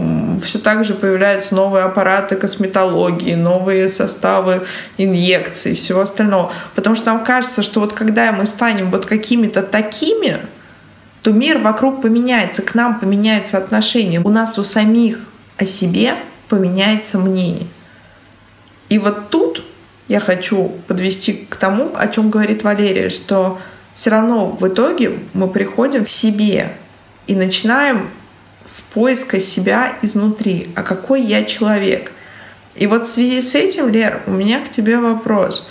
все 0.44 0.60
так 0.60 0.84
же 0.84 0.94
появляются 0.94 1.56
новые 1.56 1.86
аппараты 1.86 2.36
косметологии, 2.36 3.34
новые 3.34 3.88
составы 3.88 4.62
инъекций 4.96 5.72
и 5.72 5.74
всего 5.74 6.02
остального? 6.02 6.52
Потому 6.76 6.94
что 6.94 7.06
нам 7.06 7.24
кажется, 7.24 7.64
что 7.64 7.80
вот 7.80 7.94
когда 7.94 8.30
мы 8.30 8.46
станем 8.46 8.92
вот 8.92 9.06
какими-то 9.06 9.64
такими, 9.64 10.38
то 11.22 11.32
мир 11.32 11.58
вокруг 11.58 12.00
поменяется, 12.00 12.62
к 12.62 12.76
нам 12.76 13.00
поменяется 13.00 13.58
отношение. 13.58 14.20
У 14.20 14.28
нас 14.28 14.56
у 14.56 14.62
самих 14.62 15.18
о 15.56 15.66
себе 15.66 16.14
поменяется 16.48 17.18
мнение. 17.18 17.66
И 18.88 18.98
вот 18.98 19.30
тут 19.30 19.64
я 20.08 20.20
хочу 20.20 20.72
подвести 20.86 21.46
к 21.48 21.56
тому, 21.56 21.92
о 21.96 22.08
чем 22.08 22.30
говорит 22.30 22.62
Валерия, 22.62 23.10
что 23.10 23.58
все 23.94 24.10
равно 24.10 24.48
в 24.48 24.66
итоге 24.68 25.18
мы 25.32 25.48
приходим 25.48 26.04
к 26.04 26.10
себе 26.10 26.72
и 27.26 27.34
начинаем 27.34 28.10
с 28.64 28.80
поиска 28.80 29.40
себя 29.40 29.96
изнутри. 30.02 30.70
А 30.74 30.82
какой 30.82 31.22
я 31.22 31.44
человек? 31.44 32.12
И 32.74 32.86
вот 32.86 33.08
в 33.08 33.12
связи 33.12 33.40
с 33.40 33.54
этим, 33.54 33.88
Лер, 33.88 34.22
у 34.26 34.32
меня 34.32 34.60
к 34.60 34.70
тебе 34.70 34.98
вопрос. 34.98 35.68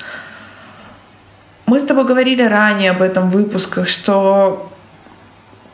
Мы 1.65 1.80
с 1.80 1.86
тобой 1.86 2.06
говорили 2.06 2.42
ранее 2.42 2.92
об 2.92 3.01
этом 3.01 3.30
выпусках, 3.30 3.88
что 3.88 4.73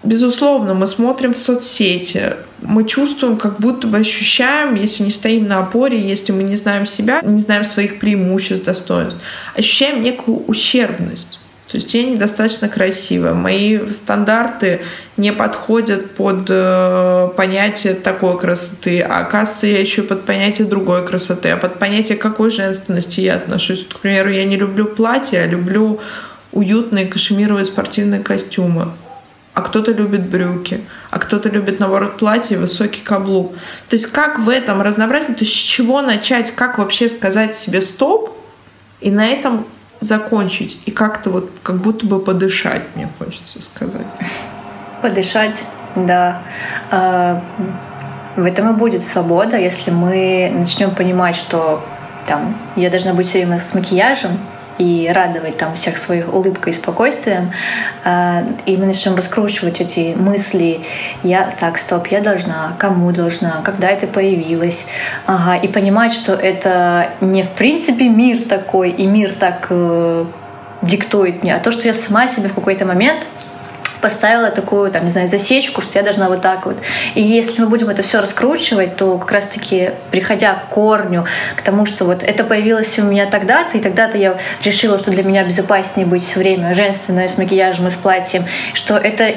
Безусловно, 0.01 0.74
мы 0.74 0.88
смотрим 0.88 1.34
в 1.34 1.38
соцсети, 1.38 2.34
мы 2.62 2.86
чувствуем, 2.86 3.36
как 3.36 3.60
будто 3.60 3.86
бы 3.86 3.98
ощущаем, 3.98 4.75
если 4.75 5.03
не 5.03 5.12
стоим 5.12 5.48
на 5.48 5.60
опоре, 5.60 6.00
если 6.00 6.32
мы 6.32 6.44
не 6.44 6.56
знаем 6.56 6.88
себя, 6.88 7.20
не 7.22 7.41
знаем 7.41 7.65
своих 7.65 8.00
преимуществ, 8.00 8.63
достоинств, 8.63 9.20
ощущаем 9.56 10.01
некую 10.01 10.46
ущербность. 10.48 11.39
То 11.70 11.77
есть 11.77 11.94
я 11.94 12.03
недостаточно 12.03 12.70
красивая, 12.70 13.34
мои 13.34 13.91
стандарты 13.94 14.79
не 15.18 15.34
подходят 15.34 16.12
под 16.15 16.46
э, 16.48 17.29
понятие 17.36 17.94
такой 17.94 18.39
красоты, 18.39 19.01
а 19.01 19.20
оказывается, 19.20 19.68
я 19.68 19.79
еще 19.79 20.01
под 20.01 20.25
понятие 20.25 20.65
другой 20.65 21.06
красоты, 21.06 21.50
а 21.50 21.58
под 21.58 21.77
понятие 21.77 22.18
какой 22.18 22.50
женственности 22.50 23.20
я 23.20 23.36
отношусь. 23.36 23.86
К 23.86 24.00
примеру, 24.00 24.32
я 24.32 24.46
не 24.46 24.56
люблю 24.56 24.86
платья, 24.86 25.41
а 25.41 25.46
люблю 25.46 26.00
уютные 26.53 27.06
кашемировые 27.06 27.65
спортивные 27.65 28.22
костюмы 28.22 28.94
а 29.59 29.61
кто-то 29.61 29.91
любит 29.91 30.29
брюки, 30.29 30.85
а 31.09 31.19
кто-то 31.19 31.49
любит, 31.49 31.81
наоборот, 31.81 32.17
платье 32.17 32.57
высокий 32.57 33.01
каблук. 33.01 33.53
То 33.89 33.97
есть 33.97 34.07
как 34.07 34.39
в 34.39 34.47
этом 34.47 34.81
разнообразии, 34.81 35.33
то 35.33 35.43
есть 35.43 35.53
с 35.53 35.57
чего 35.57 36.01
начать, 36.01 36.55
как 36.55 36.77
вообще 36.77 37.09
сказать 37.09 37.55
себе 37.55 37.81
стоп 37.81 38.33
и 39.01 39.11
на 39.11 39.27
этом 39.27 39.65
закончить, 39.99 40.81
и 40.85 40.91
как-то 40.91 41.29
вот 41.29 41.51
как 41.61 41.75
будто 41.75 42.05
бы 42.05 42.21
подышать, 42.21 42.83
мне 42.95 43.09
хочется 43.19 43.61
сказать. 43.61 44.07
Подышать, 45.01 45.61
да. 45.97 46.41
А, 46.89 47.43
в 48.37 48.45
этом 48.45 48.73
и 48.73 48.79
будет 48.79 49.05
свобода, 49.05 49.57
если 49.57 49.91
мы 49.91 50.53
начнем 50.55 50.91
понимать, 50.91 51.35
что 51.35 51.83
там 52.25 52.55
я 52.77 52.89
должна 52.89 53.13
быть 53.13 53.27
все 53.27 53.45
время 53.45 53.61
с 53.61 53.73
макияжем, 53.75 54.39
и 54.79 55.12
радовать 55.13 55.57
там 55.57 55.75
всех 55.75 55.98
своих 55.98 56.33
улыбкой 56.33 56.71
и 56.74 56.75
спокойствием. 56.75 57.51
А, 58.03 58.43
и 58.65 58.77
мы 58.77 58.88
начнем 58.88 59.15
раскручивать 59.15 59.81
эти 59.81 60.15
мысли. 60.15 60.81
Я 61.21 61.53
так, 61.59 61.77
стоп, 61.77 62.07
я 62.07 62.21
должна, 62.21 62.74
кому 62.79 63.12
должна, 63.12 63.62
когда 63.63 63.89
это 63.89 64.07
появилось. 64.07 64.88
Ага, 65.27 65.57
и 65.57 65.67
понимать, 65.67 66.13
что 66.13 66.33
это 66.33 67.09
не 67.21 67.43
в 67.43 67.50
принципе 67.51 68.07
мир 68.07 68.39
такой, 68.48 68.91
и 68.91 69.05
мир 69.05 69.33
так 69.38 69.67
э, 69.69 70.25
диктует 70.81 71.43
мне, 71.43 71.55
а 71.55 71.59
то, 71.59 71.71
что 71.71 71.88
я 71.88 71.93
сама 71.93 72.27
себе 72.27 72.48
в 72.48 72.55
какой-то 72.55 72.86
момент 72.86 73.25
поставила 74.01 74.50
такую, 74.50 74.91
там, 74.91 75.06
не 75.06 75.12
знаю, 75.12 75.27
засечку, 75.27 75.82
что 75.82 76.00
я 76.00 76.03
должна 76.03 76.29
вот 76.29 76.41
так 76.41 76.65
вот. 76.65 76.77
И 77.15 77.22
если 77.22 77.62
мы 77.62 77.70
будем 77.70 77.89
это 77.89 78.03
все 78.03 78.22
раскручивать, 78.22 78.96
то 78.96 79.18
как 79.18 79.32
раз-таки, 79.32 79.91
приходя 80.12 80.53
к 80.53 80.70
корню, 80.70 81.25
к 81.56 81.62
тому, 81.62 81.86
что 81.86 82.06
вот 82.06 82.24
это 82.24 82.44
появилось 82.44 82.98
у 83.00 83.03
меня 83.03 83.25
тогда-то, 83.25 83.77
и 83.77 83.82
тогда-то 83.82 84.18
я 84.18 84.38
решила, 84.63 84.98
что 84.98 85.12
для 85.12 85.24
меня 85.24 85.44
безопаснее 85.44 86.06
быть 86.08 86.25
все 86.25 86.39
время 86.39 86.74
женственной, 86.74 87.29
с 87.29 87.38
макияжем 87.38 87.88
и 87.88 87.91
с 87.91 87.96
платьем, 87.96 88.46
что 88.74 88.98
это 88.98 89.36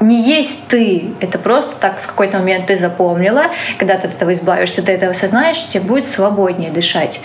не 0.00 0.20
есть 0.20 0.68
ты, 0.68 1.14
это 1.20 1.38
просто 1.38 1.76
так 1.80 1.98
в 1.98 2.06
какой-то 2.08 2.38
момент 2.38 2.66
ты 2.66 2.76
запомнила, 2.76 3.44
когда 3.78 3.96
ты 3.96 4.08
от 4.08 4.14
этого 4.14 4.32
избавишься, 4.32 4.82
ты 4.82 4.92
этого 4.92 5.12
осознаешь, 5.12 5.64
тебе 5.66 5.84
будет 5.84 6.06
свободнее 6.06 6.70
дышать. 6.70 7.20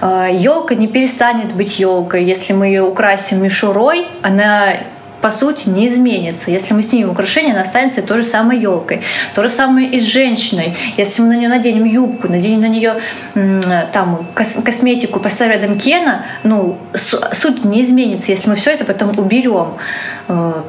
Елка 0.00 0.74
не 0.74 0.86
перестанет 0.86 1.54
быть 1.54 1.80
елкой, 1.80 2.24
если 2.24 2.52
мы 2.52 2.66
ее 2.66 2.82
украсим 2.82 3.42
мишурой, 3.42 4.06
она 4.22 4.74
по 5.20 5.30
сути 5.30 5.68
не 5.68 5.86
изменится. 5.86 6.50
Если 6.50 6.74
мы 6.74 6.82
снимем 6.82 7.10
украшение, 7.10 7.52
она 7.52 7.62
останется 7.62 8.02
той 8.02 8.22
же 8.22 8.24
самой 8.24 8.58
елкой. 8.60 9.02
То 9.34 9.42
же 9.42 9.48
самое 9.48 9.88
и 9.88 10.00
с 10.00 10.04
женщиной. 10.04 10.76
Если 10.96 11.22
мы 11.22 11.28
на 11.28 11.36
нее 11.36 11.48
наденем 11.48 11.84
юбку, 11.84 12.28
наденем 12.28 12.60
на 12.60 12.68
нее 12.68 13.00
там 13.92 14.26
косметику, 14.34 15.20
поставим 15.20 15.52
рядом 15.52 15.78
Кена, 15.78 16.24
ну 16.42 16.78
суть 16.94 17.64
не 17.64 17.82
изменится, 17.82 18.32
если 18.32 18.48
мы 18.48 18.56
все 18.56 18.70
это 18.72 18.84
потом 18.84 19.10
уберем. 19.18 19.74
Э, 20.28 20.62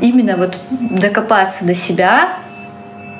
именно 0.00 0.36
вот 0.36 0.58
докопаться 0.70 1.64
до 1.64 1.74
себя, 1.74 2.38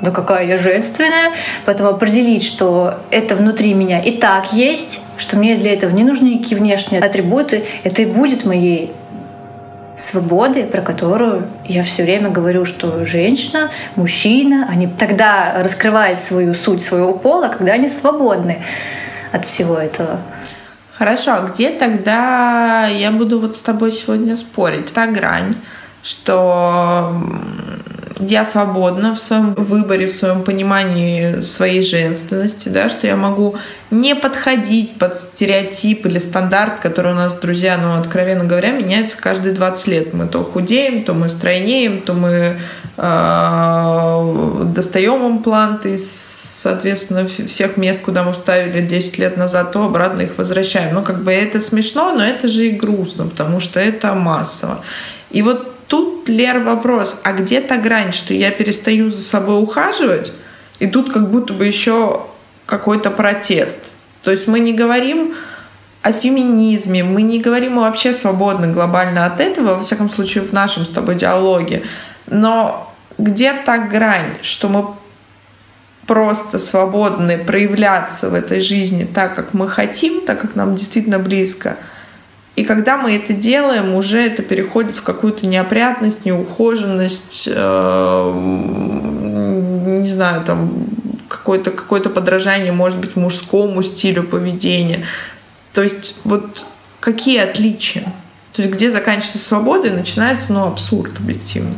да 0.02 0.10
какая 0.10 0.46
я 0.46 0.58
женственная, 0.58 1.32
потом 1.64 1.86
определить, 1.86 2.44
что 2.44 2.96
это 3.10 3.36
внутри 3.36 3.72
меня 3.72 4.00
и 4.00 4.18
так 4.18 4.52
есть, 4.52 5.00
что 5.16 5.38
мне 5.38 5.56
для 5.56 5.72
этого 5.72 5.92
не 5.92 6.04
нужны 6.04 6.34
никакие 6.34 6.60
внешние 6.60 7.00
атрибуты, 7.00 7.64
это 7.84 8.02
и 8.02 8.06
будет 8.06 8.44
моей 8.44 8.92
свободы, 10.02 10.66
про 10.66 10.82
которую 10.82 11.48
я 11.64 11.84
все 11.84 12.02
время 12.02 12.30
говорю, 12.30 12.64
что 12.64 13.04
женщина, 13.04 13.70
мужчина, 13.94 14.66
они 14.68 14.86
тогда 14.88 15.62
раскрывают 15.62 16.18
свою 16.18 16.54
суть 16.54 16.82
своего 16.82 17.14
пола, 17.14 17.48
когда 17.48 17.72
они 17.72 17.88
свободны 17.88 18.64
от 19.30 19.46
всего 19.46 19.76
этого. 19.76 20.18
Хорошо, 20.98 21.32
а 21.34 21.40
где 21.48 21.70
тогда 21.70 22.86
я 22.86 23.10
буду 23.12 23.40
вот 23.40 23.56
с 23.56 23.60
тобой 23.62 23.92
сегодня 23.92 24.36
спорить? 24.36 24.92
Та 24.92 25.06
грань, 25.06 25.54
что 26.02 27.22
я 28.28 28.46
свободна 28.46 29.14
в 29.14 29.18
своем 29.18 29.54
выборе, 29.54 30.06
в 30.06 30.14
своем 30.14 30.42
понимании 30.42 31.42
своей 31.42 31.82
женственности, 31.82 32.68
да, 32.68 32.88
что 32.88 33.06
я 33.06 33.16
могу 33.16 33.56
не 33.90 34.14
подходить 34.14 34.96
под 34.98 35.18
стереотип 35.18 36.06
или 36.06 36.18
стандарт, 36.18 36.80
который 36.80 37.12
у 37.12 37.16
нас, 37.16 37.34
друзья, 37.34 37.76
ну, 37.76 37.98
откровенно 37.98 38.44
говоря, 38.44 38.70
меняется 38.72 39.20
каждые 39.20 39.54
20 39.54 39.86
лет. 39.88 40.14
Мы 40.14 40.26
то 40.26 40.44
худеем, 40.44 41.04
то 41.04 41.14
мы 41.14 41.28
стройнеем, 41.28 42.00
то 42.02 42.14
мы 42.14 42.58
э, 42.96 44.64
достаем 44.74 45.26
импланты 45.26 45.96
из 45.96 46.42
соответственно, 46.62 47.26
всех 47.26 47.76
мест, 47.76 48.00
куда 48.00 48.22
мы 48.22 48.32
вставили 48.32 48.86
10 48.86 49.18
лет 49.18 49.36
назад, 49.36 49.72
то 49.72 49.84
обратно 49.84 50.22
их 50.22 50.38
возвращаем. 50.38 50.94
Ну, 50.94 51.02
как 51.02 51.24
бы 51.24 51.32
это 51.32 51.60
смешно, 51.60 52.14
но 52.14 52.24
это 52.24 52.46
же 52.46 52.68
и 52.68 52.70
грустно, 52.70 53.26
потому 53.26 53.60
что 53.60 53.80
это 53.80 54.14
массово. 54.14 54.84
И 55.30 55.42
вот 55.42 55.71
тут, 55.92 56.26
Лер, 56.26 56.60
вопрос, 56.60 57.20
а 57.22 57.32
где 57.32 57.60
та 57.60 57.76
грань, 57.76 58.14
что 58.14 58.32
я 58.32 58.50
перестаю 58.50 59.10
за 59.10 59.20
собой 59.20 59.62
ухаживать, 59.62 60.32
и 60.78 60.86
тут 60.86 61.12
как 61.12 61.30
будто 61.30 61.52
бы 61.52 61.66
еще 61.66 62.22
какой-то 62.64 63.10
протест. 63.10 63.84
То 64.22 64.30
есть 64.30 64.46
мы 64.46 64.60
не 64.60 64.72
говорим 64.72 65.34
о 66.00 66.12
феминизме, 66.12 67.04
мы 67.04 67.20
не 67.20 67.40
говорим 67.40 67.76
вообще 67.76 68.14
свободно, 68.14 68.68
глобально 68.68 69.26
от 69.26 69.38
этого, 69.38 69.74
во 69.74 69.82
всяком 69.84 70.08
случае, 70.08 70.44
в 70.44 70.54
нашем 70.54 70.86
с 70.86 70.88
тобой 70.88 71.14
диалоге. 71.14 71.82
Но 72.26 72.90
где 73.18 73.52
та 73.52 73.76
грань, 73.76 74.38
что 74.40 74.70
мы 74.70 74.86
просто 76.06 76.58
свободны 76.58 77.36
проявляться 77.36 78.30
в 78.30 78.34
этой 78.34 78.62
жизни 78.62 79.04
так, 79.04 79.34
как 79.34 79.52
мы 79.52 79.68
хотим, 79.68 80.22
так, 80.22 80.40
как 80.40 80.56
нам 80.56 80.74
действительно 80.74 81.18
близко– 81.18 81.76
и 82.54 82.64
когда 82.64 82.98
мы 82.98 83.16
это 83.16 83.32
делаем, 83.32 83.94
уже 83.94 84.20
это 84.20 84.42
переходит 84.42 84.96
в 84.96 85.02
какую-то 85.02 85.46
неопрятность, 85.46 86.26
неухоженность, 86.26 87.48
э, 87.50 88.32
не 90.02 90.08
знаю, 90.12 90.44
там 90.44 90.84
какое-то 91.28 91.70
какое 91.70 92.02
подражание, 92.02 92.72
может 92.72 92.98
быть, 92.98 93.16
мужскому 93.16 93.82
стилю 93.82 94.24
поведения. 94.24 95.06
То 95.72 95.82
есть 95.82 96.16
вот 96.24 96.62
какие 97.00 97.38
отличия? 97.38 98.12
То 98.52 98.60
есть 98.60 98.74
где 98.74 98.90
заканчивается 98.90 99.38
свобода 99.38 99.88
и 99.88 99.90
начинается 99.90 100.52
ну, 100.52 100.66
абсурд 100.66 101.16
объективно. 101.18 101.72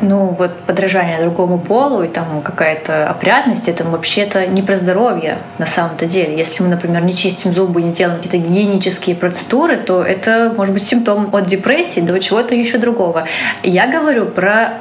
Ну, 0.00 0.28
вот 0.28 0.54
подражание 0.60 1.20
другому 1.20 1.58
полу 1.58 2.02
и 2.02 2.08
там 2.08 2.40
какая-то 2.42 3.08
опрятность, 3.08 3.68
это 3.68 3.84
вообще-то 3.84 4.46
не 4.46 4.62
про 4.62 4.76
здоровье 4.76 5.38
на 5.58 5.66
самом-то 5.66 6.06
деле. 6.06 6.36
Если 6.36 6.62
мы, 6.62 6.68
например, 6.68 7.04
не 7.04 7.14
чистим 7.14 7.52
зубы, 7.52 7.82
не 7.82 7.92
делаем 7.92 8.20
какие-то 8.20 8.38
гигиенические 8.38 9.16
процедуры, 9.16 9.76
то 9.76 10.02
это 10.02 10.52
может 10.56 10.72
быть 10.72 10.86
симптом 10.86 11.34
от 11.34 11.46
депрессии 11.46 12.00
до 12.00 12.18
чего-то 12.20 12.54
еще 12.54 12.78
другого. 12.78 13.26
Я 13.62 13.88
говорю 13.88 14.26
про 14.26 14.80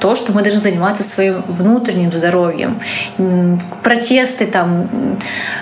то, 0.00 0.16
что 0.16 0.32
мы 0.32 0.42
должны 0.42 0.60
заниматься 0.60 1.02
своим 1.02 1.42
внутренним 1.48 2.12
здоровьем. 2.12 2.80
Протесты 3.82 4.46
там 4.46 5.18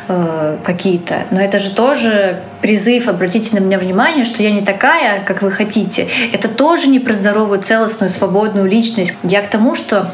э, 0.08 0.58
какие-то. 0.64 1.24
Но 1.30 1.40
это 1.40 1.58
же 1.58 1.74
тоже 1.74 2.42
призыв, 2.60 3.08
обратите 3.08 3.58
на 3.58 3.62
меня 3.62 3.78
внимание, 3.78 4.24
что 4.24 4.42
я 4.42 4.52
не 4.52 4.62
такая, 4.62 5.24
как 5.24 5.42
вы 5.42 5.50
хотите. 5.50 6.08
Это 6.32 6.48
тоже 6.48 6.88
не 6.88 7.00
про 7.00 7.12
здоровую, 7.12 7.62
целостную, 7.62 8.10
свободную 8.10 8.68
личность. 8.68 9.16
Я 9.22 9.42
к 9.42 9.48
тому, 9.48 9.74
что 9.74 10.10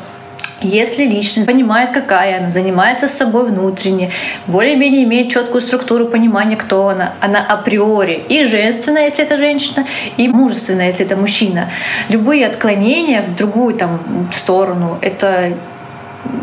если 0.63 1.05
личность 1.05 1.47
понимает, 1.47 1.91
какая 1.91 2.39
она, 2.39 2.51
занимается 2.51 3.09
собой 3.09 3.47
внутренне, 3.47 4.11
более-менее 4.47 5.05
имеет 5.05 5.31
четкую 5.31 5.61
структуру 5.61 6.07
понимания, 6.07 6.57
кто 6.57 6.89
она, 6.89 7.15
она 7.21 7.45
априори 7.45 8.25
и 8.29 8.45
женственная, 8.45 9.05
если 9.05 9.25
это 9.25 9.37
женщина, 9.37 9.87
и 10.17 10.29
мужественная, 10.29 10.87
если 10.87 11.07
это 11.07 11.17
мужчина. 11.17 11.71
Любые 12.09 12.47
отклонения 12.47 13.23
в 13.23 13.35
другую 13.37 13.75
там 13.75 14.31
сторону— 14.33 14.99
это 15.01 15.57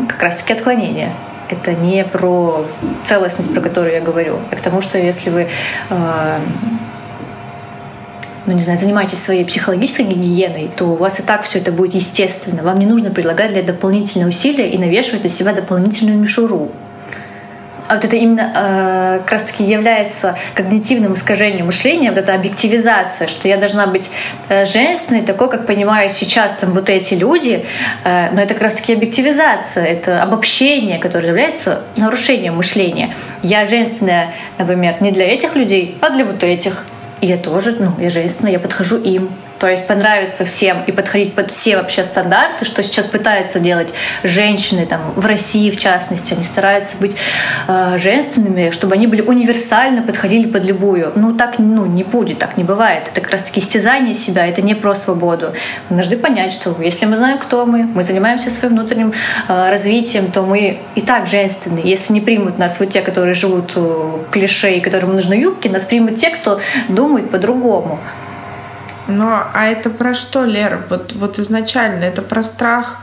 как 0.08 0.22
раз-таки 0.22 0.52
отклонения 0.52 1.12
это 1.50 1.72
не 1.72 2.04
про 2.04 2.64
целостность, 3.04 3.52
про 3.52 3.60
которую 3.60 3.94
я 3.94 4.00
говорю, 4.00 4.38
а 4.50 4.56
к 4.56 4.60
тому, 4.60 4.80
что 4.80 4.98
если 4.98 5.30
вы 5.30 5.48
э, 5.90 6.40
ну, 8.46 8.54
не 8.54 8.62
знаю, 8.62 8.78
занимаетесь 8.78 9.18
своей 9.22 9.44
психологической 9.44 10.06
гигиеной, 10.06 10.70
то 10.76 10.86
у 10.86 10.96
вас 10.96 11.20
и 11.20 11.22
так 11.22 11.42
все 11.42 11.58
это 11.58 11.72
будет 11.72 11.94
естественно. 11.94 12.62
Вам 12.62 12.78
не 12.78 12.86
нужно 12.86 13.10
предлагать 13.10 13.52
для 13.52 13.62
дополнительных 13.62 14.28
усилия 14.28 14.70
и 14.70 14.78
навешивать 14.78 15.24
на 15.24 15.30
себя 15.30 15.52
дополнительную 15.52 16.18
мишуру. 16.18 16.70
а 17.86 17.96
вот 17.96 18.04
это 18.04 18.16
именно 18.16 18.52
э, 18.54 19.18
как 19.20 19.32
раз 19.32 19.42
таки 19.42 19.64
является 19.64 20.38
когнитивным 20.54 21.14
искажением 21.14 21.66
мышления, 21.66 22.10
вот 22.10 22.18
эта 22.18 22.34
объективизация, 22.34 23.26
что 23.26 23.48
я 23.48 23.56
должна 23.56 23.86
быть 23.88 24.12
э, 24.48 24.64
женственной, 24.64 25.22
такой, 25.22 25.50
как 25.50 25.66
понимают 25.66 26.12
сейчас 26.12 26.54
там 26.54 26.72
вот 26.72 26.88
эти 26.88 27.14
люди, 27.14 27.64
э, 28.04 28.30
но 28.30 28.40
это 28.40 28.54
как 28.54 28.62
раз 28.62 28.74
таки 28.74 28.94
объективизация, 28.94 29.84
это 29.84 30.22
обобщение, 30.22 30.98
которое 30.98 31.28
является 31.28 31.82
нарушением 31.96 32.56
мышления. 32.56 33.14
Я 33.42 33.66
женственная, 33.66 34.34
например, 34.56 34.96
не 35.00 35.10
для 35.10 35.26
этих 35.26 35.56
людей, 35.56 35.98
а 36.00 36.10
для 36.10 36.24
вот 36.24 36.42
этих. 36.44 36.84
Я 37.20 37.36
тоже, 37.36 37.76
ну, 37.78 37.92
я 37.98 38.10
женственная, 38.10 38.52
я 38.52 38.58
подхожу 38.58 38.96
им. 38.96 39.30
То 39.60 39.68
есть 39.68 39.86
понравиться 39.86 40.46
всем 40.46 40.82
и 40.86 40.92
подходить 40.92 41.34
под 41.34 41.52
все 41.52 41.76
вообще 41.76 42.02
стандарты, 42.04 42.64
что 42.64 42.82
сейчас 42.82 43.04
пытаются 43.04 43.60
делать 43.60 43.88
женщины 44.24 44.86
там, 44.86 45.12
в 45.16 45.26
России, 45.26 45.70
в 45.70 45.78
частности. 45.78 46.32
Они 46.32 46.44
стараются 46.44 46.96
быть 46.96 47.14
э, 47.68 47.98
женственными, 47.98 48.70
чтобы 48.70 48.94
они 48.94 49.06
были 49.06 49.20
универсально 49.20 50.00
подходили 50.00 50.46
под 50.46 50.64
любую. 50.64 51.12
Ну, 51.14 51.34
так 51.34 51.58
ну, 51.58 51.84
не 51.84 52.04
будет, 52.04 52.38
так 52.38 52.56
не 52.56 52.64
бывает. 52.64 53.08
Это 53.12 53.20
как 53.20 53.32
раз-таки 53.32 53.60
истязание 53.60 54.14
себя, 54.14 54.46
это 54.46 54.62
не 54.62 54.74
про 54.74 54.94
свободу. 54.94 55.52
Мы 55.90 55.96
должны 55.96 56.16
понять, 56.16 56.54
что 56.54 56.74
если 56.80 57.04
мы 57.04 57.16
знаем, 57.16 57.36
кто 57.36 57.66
мы, 57.66 57.82
мы 57.82 58.02
занимаемся 58.02 58.50
своим 58.50 58.76
внутренним 58.76 59.12
э, 59.46 59.70
развитием, 59.70 60.30
то 60.30 60.40
мы 60.40 60.80
и 60.94 61.02
так 61.02 61.28
женственны. 61.28 61.82
Если 61.84 62.14
не 62.14 62.22
примут 62.22 62.56
нас 62.56 62.80
вот 62.80 62.88
те, 62.88 63.02
которые 63.02 63.34
живут 63.34 63.72
э, 63.76 64.24
клише 64.30 64.76
и 64.76 64.80
которым 64.80 65.12
нужны 65.12 65.34
юбки, 65.34 65.68
нас 65.68 65.84
примут 65.84 66.16
те, 66.16 66.30
кто 66.30 66.60
думает 66.88 67.30
по-другому. 67.30 68.00
Ну, 69.10 69.26
а 69.28 69.66
это 69.66 69.90
про 69.90 70.14
что, 70.14 70.44
Лера? 70.44 70.80
Вот, 70.88 71.12
вот 71.12 71.38
изначально 71.38 72.04
это 72.04 72.22
про 72.22 72.42
страх 72.42 72.98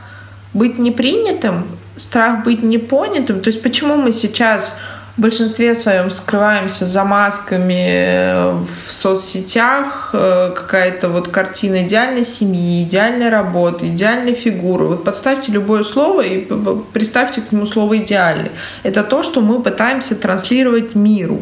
быть 0.54 0.78
непринятым, 0.78 1.66
страх 1.96 2.44
быть 2.44 2.62
непонятым. 2.62 3.40
То 3.40 3.50
есть 3.50 3.62
почему 3.62 3.96
мы 3.96 4.12
сейчас 4.12 4.78
в 5.18 5.20
большинстве 5.20 5.74
своем 5.74 6.12
скрываемся 6.12 6.86
за 6.86 7.02
масками 7.02 8.04
э, 8.04 8.52
в 8.86 8.92
соцсетях, 8.92 10.10
э, 10.12 10.52
какая-то 10.54 11.08
вот 11.08 11.28
картина 11.28 11.82
идеальной 11.82 12.24
семьи, 12.24 12.84
идеальной 12.84 13.28
работы, 13.28 13.88
идеальной 13.88 14.34
фигуры. 14.34 14.84
Вот 14.84 15.02
подставьте 15.02 15.50
любое 15.50 15.82
слово 15.82 16.22
и 16.22 16.46
представьте 16.92 17.40
к 17.40 17.50
нему 17.50 17.66
слово 17.66 17.98
«идеальный». 17.98 18.52
Это 18.84 19.02
то, 19.02 19.24
что 19.24 19.40
мы 19.40 19.60
пытаемся 19.60 20.14
транслировать 20.14 20.94
миру. 20.94 21.40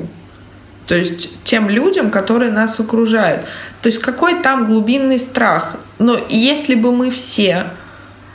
То 0.87 0.95
есть 0.95 1.43
тем 1.45 1.69
людям, 1.69 2.11
которые 2.11 2.53
нас 2.53 2.79
окружают. 2.79 3.43
То 3.83 3.89
есть 3.89 4.01
какой 4.01 4.43
там 4.43 4.67
глубинный 4.67 5.19
страх? 5.19 5.77
Но 5.99 6.19
если 6.29 6.75
бы 6.75 6.93
мы 6.93 7.11
все, 7.11 7.67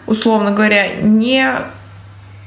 условно 0.05 0.51
говоря, 0.51 0.95
не 0.95 1.61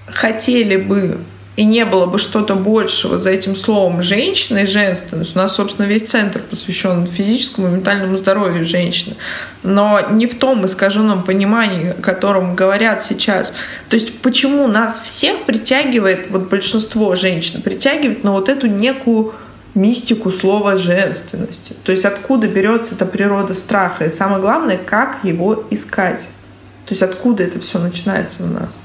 хотели 0.07 0.77
бы 0.77 1.19
и 1.57 1.65
не 1.65 1.85
было 1.85 2.07
бы 2.07 2.19
что-то 2.19 2.57
большего 2.57 3.21
за 3.21 3.31
этим 3.31 3.57
словом 3.57 4.03
женщина 4.03 4.59
и 4.59 4.67
женственность. 4.67 5.37
У 5.37 5.39
нас, 5.39 5.55
собственно, 5.55 5.87
весь 5.87 6.09
центр 6.09 6.41
посвящен 6.41 7.07
физическому 7.07 7.69
и 7.69 7.71
ментальному 7.71 8.17
здоровью 8.17 8.65
женщины. 8.65 9.15
Но 9.63 10.01
не 10.11 10.27
в 10.27 10.37
том 10.37 10.67
искаженном 10.67 11.23
понимании, 11.23 11.91
о 11.91 12.03
котором 12.03 12.57
говорят 12.57 13.05
сейчас. 13.05 13.55
То 13.89 13.95
есть 13.95 14.19
почему 14.19 14.67
нас 14.67 15.01
всех 15.01 15.45
притягивает, 15.45 16.29
вот 16.31 16.49
большинство 16.49 17.15
женщин 17.15 17.63
притягивает 17.63 18.25
на 18.25 18.33
вот 18.33 18.49
эту 18.49 18.67
некую 18.67 19.35
мистику 19.75 20.31
слова 20.31 20.77
женственности. 20.77 21.75
То 21.83 21.93
есть 21.93 22.05
откуда 22.05 22.47
берется 22.47 22.95
эта 22.95 23.07
природа 23.07 23.55
страха. 23.55 24.07
И 24.07 24.11
самое 24.11 24.41
главное, 24.41 24.79
как 24.79 25.19
его 25.25 25.65
искать. 25.71 26.21
То 26.87 26.91
есть 26.91 27.03
откуда 27.03 27.43
это 27.43 27.59
все 27.61 27.79
начинается 27.79 28.45
у 28.45 28.47
нас. 28.47 28.81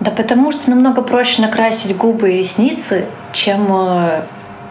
Да 0.00 0.10
потому 0.10 0.52
что 0.52 0.70
намного 0.70 1.02
проще 1.02 1.42
накрасить 1.42 1.96
губы 1.96 2.32
и 2.32 2.38
ресницы, 2.38 3.06
чем 3.32 3.66
э, 3.72 4.22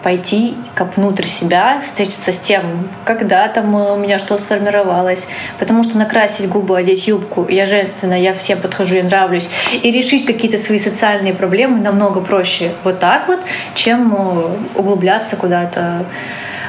пойти 0.08 0.56
как 0.74 0.96
внутрь 0.96 1.26
себя, 1.26 1.82
встретиться 1.84 2.32
с 2.32 2.39
тем, 2.39 2.88
когда 3.04 3.46
там 3.50 3.76
э, 3.76 3.91
у 3.91 3.98
меня 3.98 4.20
что 4.20 4.38
сформировалось. 4.38 5.28
Потому 5.60 5.84
что 5.84 5.98
накрасить 5.98 6.48
губы, 6.48 6.78
одеть 6.78 7.08
юбку, 7.08 7.46
я 7.50 7.65
женственная, 7.65 8.22
я 8.22 8.34
всем 8.34 8.62
подхожу, 8.62 8.96
я 8.96 9.04
нравлюсь. 9.04 9.50
И 9.84 9.91
решить 9.91 10.26
какие-то 10.26 10.58
свои 10.58 10.80
социальные 10.80 11.34
проблемы 11.34 11.82
намного 11.82 12.22
проще 12.22 12.72
вот 12.86 13.02
так 13.02 13.28
вот, 13.28 13.41
чем 13.76 14.15
э, 14.15 14.80
углубляться 14.80 15.36
куда-то 15.36 16.06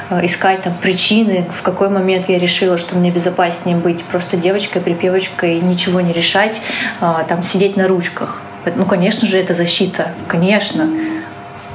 э, 0.09 0.25
искать 0.25 0.61
там 0.63 0.73
причины, 0.73 1.45
в 1.57 1.61
какой 1.61 1.89
момент 1.89 2.27
я 2.27 2.39
решила, 2.39 2.77
что 2.77 2.97
мне 2.97 3.09
безопаснее 3.09 3.77
быть 3.77 4.03
просто 4.03 4.35
девочкой, 4.35 4.81
припевочкой, 4.81 5.61
ничего 5.61 6.01
не 6.01 6.11
решать, 6.11 6.59
там 6.99 7.43
сидеть 7.43 7.77
на 7.77 7.87
ручках. 7.87 8.41
Ну, 8.75 8.85
конечно 8.85 9.25
же, 9.29 9.37
это 9.37 9.53
защита, 9.53 10.11
конечно. 10.27 10.89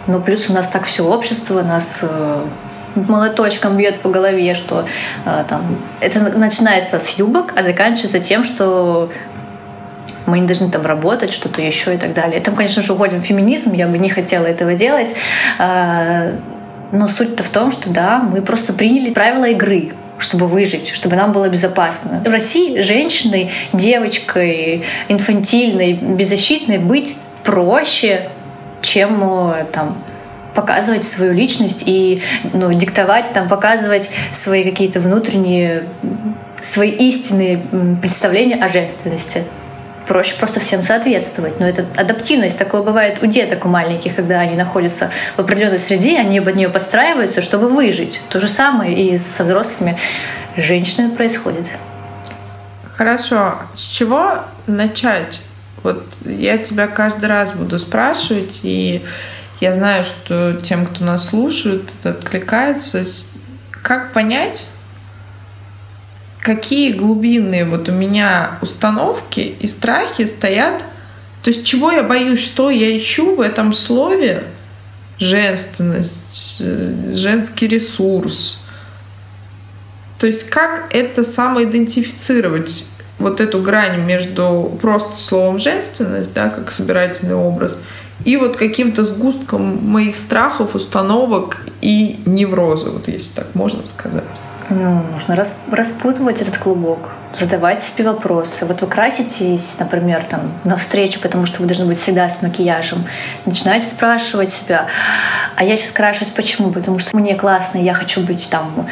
Но 0.06 0.20
плюс 0.20 0.50
у 0.50 0.52
нас 0.52 0.68
так 0.68 0.84
все 0.84 1.04
общество 1.04 1.62
нас 1.62 2.00
э, 2.02 2.46
молоточком 2.94 3.76
бьет 3.76 4.00
по 4.02 4.08
голове, 4.08 4.54
что 4.54 4.86
э, 5.24 5.44
там 5.48 5.78
это 6.00 6.20
начинается 6.20 7.00
с 7.00 7.18
юбок, 7.18 7.52
а 7.56 7.62
заканчивается 7.62 8.20
тем, 8.20 8.44
что 8.44 9.10
мы 10.26 10.38
не 10.38 10.46
должны 10.46 10.70
там 10.70 10.84
работать, 10.86 11.32
что-то 11.32 11.60
еще 11.62 11.94
и 11.94 11.98
так 11.98 12.14
далее. 12.14 12.40
Там, 12.40 12.54
конечно 12.54 12.82
же, 12.82 12.92
уходим 12.92 13.20
в 13.20 13.24
феминизм, 13.24 13.72
я 13.72 13.86
бы 13.88 13.98
не 13.98 14.08
хотела 14.08 14.46
этого 14.46 14.74
делать. 14.74 15.14
Э, 15.58 16.36
но 16.92 17.08
суть-то 17.08 17.42
в 17.42 17.48
том, 17.48 17.72
что 17.72 17.90
да, 17.90 18.18
мы 18.20 18.40
просто 18.42 18.72
приняли 18.72 19.12
правила 19.12 19.46
игры 19.46 19.92
чтобы 20.16 20.46
выжить, 20.46 20.90
чтобы 20.94 21.16
нам 21.16 21.32
было 21.32 21.48
безопасно. 21.48 22.22
В 22.24 22.30
России 22.30 22.80
женщиной, 22.80 23.50
девочкой, 23.72 24.84
инфантильной, 25.08 25.94
беззащитной 25.94 26.78
быть 26.78 27.16
проще, 27.42 28.28
чем 28.84 29.50
э, 29.50 29.64
там 29.72 30.02
показывать 30.54 31.04
свою 31.04 31.32
личность 31.32 31.82
и 31.86 32.22
ну, 32.52 32.72
диктовать, 32.72 33.32
там, 33.32 33.48
показывать 33.48 34.10
свои 34.32 34.62
какие-то 34.62 35.00
внутренние, 35.00 35.88
свои 36.62 36.90
истинные 36.90 37.58
представления 38.00 38.56
о 38.56 38.68
женственности. 38.68 39.44
Проще 40.06 40.34
просто 40.38 40.60
всем 40.60 40.82
соответствовать. 40.82 41.58
Но 41.58 41.66
это 41.66 41.86
адаптивность. 41.96 42.58
Такое 42.58 42.82
бывает 42.82 43.22
у 43.22 43.26
деток, 43.26 43.64
у 43.64 43.68
маленьких, 43.68 44.14
когда 44.14 44.40
они 44.40 44.54
находятся 44.54 45.10
в 45.36 45.40
определенной 45.40 45.78
среде, 45.78 46.18
они 46.18 46.40
под 46.40 46.56
нее 46.56 46.68
подстраиваются, 46.68 47.40
чтобы 47.40 47.68
выжить. 47.68 48.20
То 48.28 48.38
же 48.38 48.48
самое 48.48 48.94
и 48.94 49.18
со 49.18 49.44
взрослыми 49.44 49.96
женщинами 50.56 51.14
происходит. 51.14 51.66
Хорошо. 52.96 53.54
С 53.76 53.80
чего 53.80 54.40
начать? 54.66 55.40
Вот 55.84 56.02
я 56.24 56.56
тебя 56.56 56.88
каждый 56.88 57.26
раз 57.26 57.52
буду 57.52 57.78
спрашивать, 57.78 58.60
и 58.62 59.04
я 59.60 59.74
знаю, 59.74 60.02
что 60.02 60.54
тем, 60.54 60.86
кто 60.86 61.04
нас 61.04 61.28
слушает, 61.28 61.82
это 62.00 62.10
откликается. 62.10 63.04
Как 63.70 64.14
понять, 64.14 64.66
какие 66.40 66.90
глубинные 66.92 67.66
вот 67.66 67.90
у 67.90 67.92
меня 67.92 68.58
установки 68.62 69.40
и 69.40 69.68
страхи 69.68 70.24
стоят, 70.24 70.82
то 71.42 71.50
есть 71.50 71.66
чего 71.66 71.92
я 71.92 72.02
боюсь, 72.02 72.40
что 72.40 72.70
я 72.70 72.96
ищу 72.96 73.36
в 73.36 73.42
этом 73.42 73.74
слове 73.74 74.44
женственность, 75.18 76.56
э, 76.60 77.12
женский 77.14 77.66
ресурс. 77.66 78.58
То 80.18 80.26
есть 80.26 80.48
как 80.48 80.94
это 80.94 81.24
самоидентифицировать? 81.24 82.86
Вот 83.18 83.40
эту 83.40 83.60
грань 83.60 84.00
между 84.00 84.76
просто 84.80 85.16
словом 85.18 85.58
женственность, 85.58 86.32
да, 86.32 86.48
как 86.48 86.72
собирательный 86.72 87.34
образ, 87.34 87.82
и 88.24 88.36
вот 88.36 88.56
каким-то 88.56 89.04
сгустком 89.04 89.84
моих 89.86 90.16
страхов, 90.16 90.74
установок 90.74 91.66
и 91.80 92.20
невроза, 92.26 92.90
вот 92.90 93.08
если 93.08 93.34
так 93.34 93.54
можно 93.54 93.86
сказать. 93.86 94.24
Ну, 94.70 95.02
нужно 95.12 95.36
рас, 95.36 95.58
распутывать 95.70 96.40
этот 96.40 96.56
клубок 96.58 97.10
задавать 97.38 97.82
себе 97.82 98.04
вопросы. 98.04 98.64
Вот 98.66 98.80
вы 98.80 98.86
краситесь, 98.86 99.76
например, 99.78 100.24
там, 100.28 100.52
на 100.64 100.76
встречу, 100.76 101.20
потому 101.20 101.46
что 101.46 101.62
вы 101.62 101.66
должны 101.66 101.86
быть 101.86 101.98
всегда 101.98 102.28
с 102.28 102.42
макияжем. 102.42 103.04
Начинаете 103.44 103.86
спрашивать 103.86 104.50
себя, 104.50 104.86
а 105.56 105.64
я 105.64 105.76
сейчас 105.76 105.90
крашусь 105.92 106.28
почему? 106.28 106.70
Потому 106.70 106.98
что 106.98 107.16
мне 107.16 107.34
классно, 107.34 107.78
я 107.78 107.94
хочу 107.94 108.20
быть 108.20 108.48
там 108.50 108.88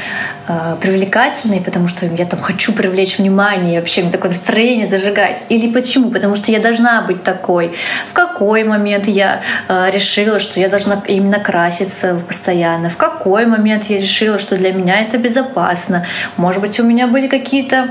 э, 0.48 0.76
привлекательной, 0.81 1.61
потому 1.61 1.88
что 1.88 2.07
я 2.07 2.26
там 2.26 2.40
хочу 2.40 2.72
привлечь 2.72 3.18
внимание, 3.18 3.81
вообще 3.81 4.02
мне 4.02 4.11
такое 4.11 4.31
настроение 4.31 4.87
зажигать. 4.87 5.42
Или 5.48 5.72
почему? 5.72 6.11
Потому 6.11 6.37
что 6.37 6.52
я 6.52 6.61
должна 6.61 7.02
быть 7.02 7.22
такой. 7.22 7.76
В 8.11 8.12
какой 8.12 8.64
момент 8.64 9.07
я 9.07 9.42
э, 9.68 9.90
решила, 9.92 10.40
что 10.40 10.61
я 10.61 10.68
должна 10.68 11.02
именно 11.07 11.38
краситься 11.38 12.20
постоянно? 12.26 12.90
В 12.90 12.96
какой 12.96 13.46
момент 13.46 13.85
я 13.85 13.98
решила, 13.98 14.38
что 14.38 14.57
для 14.57 14.72
меня 14.72 15.00
это 15.00 15.18
безопасно? 15.18 16.07
Может 16.37 16.61
быть, 16.61 16.78
у 16.81 16.85
меня 16.85 17.07
были 17.07 17.26
какие-то 17.26 17.88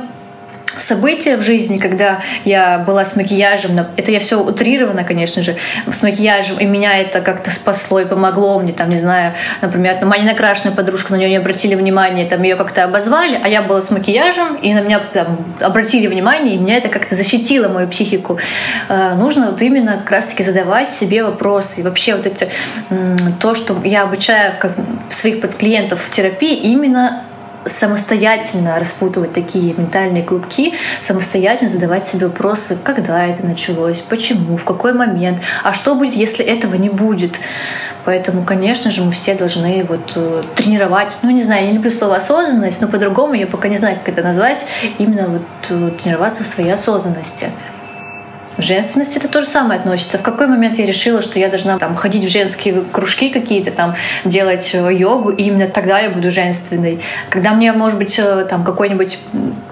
события 0.77 1.37
в 1.37 1.43
жизни, 1.43 1.77
когда 1.77 2.21
я 2.45 2.79
была 2.79 3.05
с 3.05 3.15
макияжем, 3.15 3.71
это 3.97 4.11
я 4.11 4.19
все 4.19 4.41
утрировано, 4.41 5.03
конечно 5.03 5.43
же, 5.43 5.55
с 5.91 6.03
макияжем, 6.03 6.57
и 6.59 6.65
меня 6.65 6.99
это 6.99 7.21
как-то 7.21 7.51
спасло 7.51 7.99
и 7.99 8.05
помогло 8.05 8.59
мне, 8.59 8.73
там, 8.73 8.89
не 8.89 8.97
знаю, 8.97 9.33
например, 9.61 9.95
там, 9.95 10.09
моя 10.09 10.23
накрашенная 10.23 10.75
подружка, 10.75 11.13
на 11.13 11.17
нее 11.17 11.29
не 11.29 11.37
обратили 11.37 11.75
внимания, 11.75 12.25
там, 12.25 12.41
ее 12.43 12.55
как-то 12.55 12.83
обозвали, 12.83 13.39
а 13.41 13.47
я 13.47 13.61
была 13.61 13.81
с 13.81 13.91
макияжем, 13.91 14.55
и 14.55 14.73
на 14.73 14.81
меня 14.81 14.99
там, 15.13 15.55
обратили 15.59 16.07
внимание, 16.07 16.55
и 16.55 16.57
меня 16.57 16.77
это 16.77 16.89
как-то 16.89 17.15
защитило 17.15 17.67
мою 17.67 17.87
психику. 17.87 18.39
Э, 18.89 19.15
нужно 19.15 19.51
вот 19.51 19.61
именно 19.61 19.97
как 19.97 20.11
раз-таки 20.11 20.43
задавать 20.43 20.91
себе 20.91 21.23
вопросы. 21.23 21.81
И 21.81 21.83
вообще 21.83 22.15
вот 22.15 22.25
это, 22.25 22.47
то, 23.39 23.55
что 23.55 23.77
я 23.83 24.03
обучаю 24.03 24.53
в, 24.53 24.57
как, 24.57 24.71
своих 25.09 25.41
подклиентов 25.41 26.01
в 26.01 26.11
терапии, 26.11 26.55
именно 26.55 27.23
самостоятельно 27.65 28.79
распутывать 28.79 29.33
такие 29.33 29.73
ментальные 29.73 30.23
клубки, 30.23 30.73
самостоятельно 31.01 31.69
задавать 31.69 32.07
себе 32.07 32.27
вопросы, 32.27 32.77
когда 32.83 33.25
это 33.25 33.45
началось, 33.45 33.99
почему, 33.99 34.57
в 34.57 34.65
какой 34.65 34.93
момент, 34.93 35.39
а 35.63 35.73
что 35.73 35.95
будет, 35.95 36.15
если 36.15 36.43
этого 36.43 36.75
не 36.75 36.89
будет. 36.89 37.35
Поэтому, 38.03 38.43
конечно 38.43 38.89
же, 38.89 39.03
мы 39.03 39.11
все 39.11 39.35
должны 39.35 39.85
вот 39.87 40.13
э, 40.15 40.43
тренировать, 40.55 41.17
ну 41.21 41.29
не 41.29 41.43
знаю, 41.43 41.65
я 41.65 41.67
не 41.69 41.77
люблю 41.77 41.91
слово 41.91 42.15
осознанность, 42.15 42.81
но 42.81 42.87
по-другому 42.87 43.35
я 43.35 43.45
пока 43.45 43.67
не 43.67 43.77
знаю, 43.77 43.97
как 44.03 44.17
это 44.17 44.27
назвать, 44.27 44.65
именно 44.97 45.27
вот 45.27 45.41
э, 45.69 45.91
тренироваться 46.01 46.43
в 46.43 46.47
своей 46.47 46.71
осознанности. 46.71 47.51
Женственность 48.57 49.15
это 49.17 49.27
то 49.27 49.41
же 49.41 49.47
самое 49.47 49.79
относится. 49.79 50.17
В 50.17 50.21
какой 50.21 50.47
момент 50.47 50.77
я 50.77 50.85
решила, 50.85 51.21
что 51.21 51.39
я 51.39 51.49
должна 51.49 51.77
там 51.77 51.95
ходить 51.95 52.23
в 52.23 52.29
женские 52.29 52.83
кружки 52.91 53.29
какие-то, 53.29 53.71
там 53.71 53.95
делать 54.25 54.71
э, 54.73 54.93
йогу, 54.93 55.29
и 55.31 55.43
именно 55.43 55.67
тогда 55.67 55.99
я 55.99 56.09
буду 56.09 56.31
женственной. 56.31 57.01
Когда 57.29 57.53
мне, 57.53 57.71
может 57.71 57.97
быть, 57.97 58.17
э, 58.19 58.45
там 58.49 58.63
какой-нибудь 58.63 59.19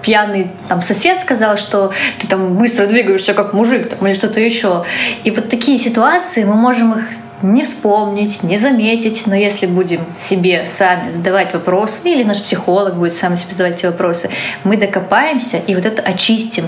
пьяный 0.02 0.50
там 0.68 0.82
сосед 0.82 1.20
сказал, 1.20 1.56
что 1.56 1.92
ты 2.18 2.26
там 2.26 2.54
быстро 2.54 2.86
двигаешься 2.86 3.34
как 3.34 3.52
мужик, 3.52 3.90
там, 3.90 4.06
или 4.06 4.14
что-то 4.14 4.40
еще. 4.40 4.84
И 5.24 5.30
вот 5.30 5.48
такие 5.48 5.78
ситуации 5.78 6.44
мы 6.44 6.54
можем 6.54 6.94
их 6.94 7.04
не 7.42 7.64
вспомнить, 7.64 8.42
не 8.42 8.58
заметить, 8.58 9.26
но 9.26 9.34
если 9.34 9.66
будем 9.66 10.00
себе 10.16 10.66
сами 10.66 11.10
задавать 11.10 11.52
вопросы, 11.52 12.10
или 12.10 12.24
наш 12.24 12.42
психолог 12.42 12.96
будет 12.96 13.14
сам 13.14 13.36
себе 13.36 13.52
задавать 13.52 13.78
эти 13.78 13.86
вопросы, 13.86 14.30
мы 14.64 14.76
докопаемся 14.76 15.58
и 15.58 15.74
вот 15.74 15.86
это 15.86 16.02
очистим. 16.02 16.64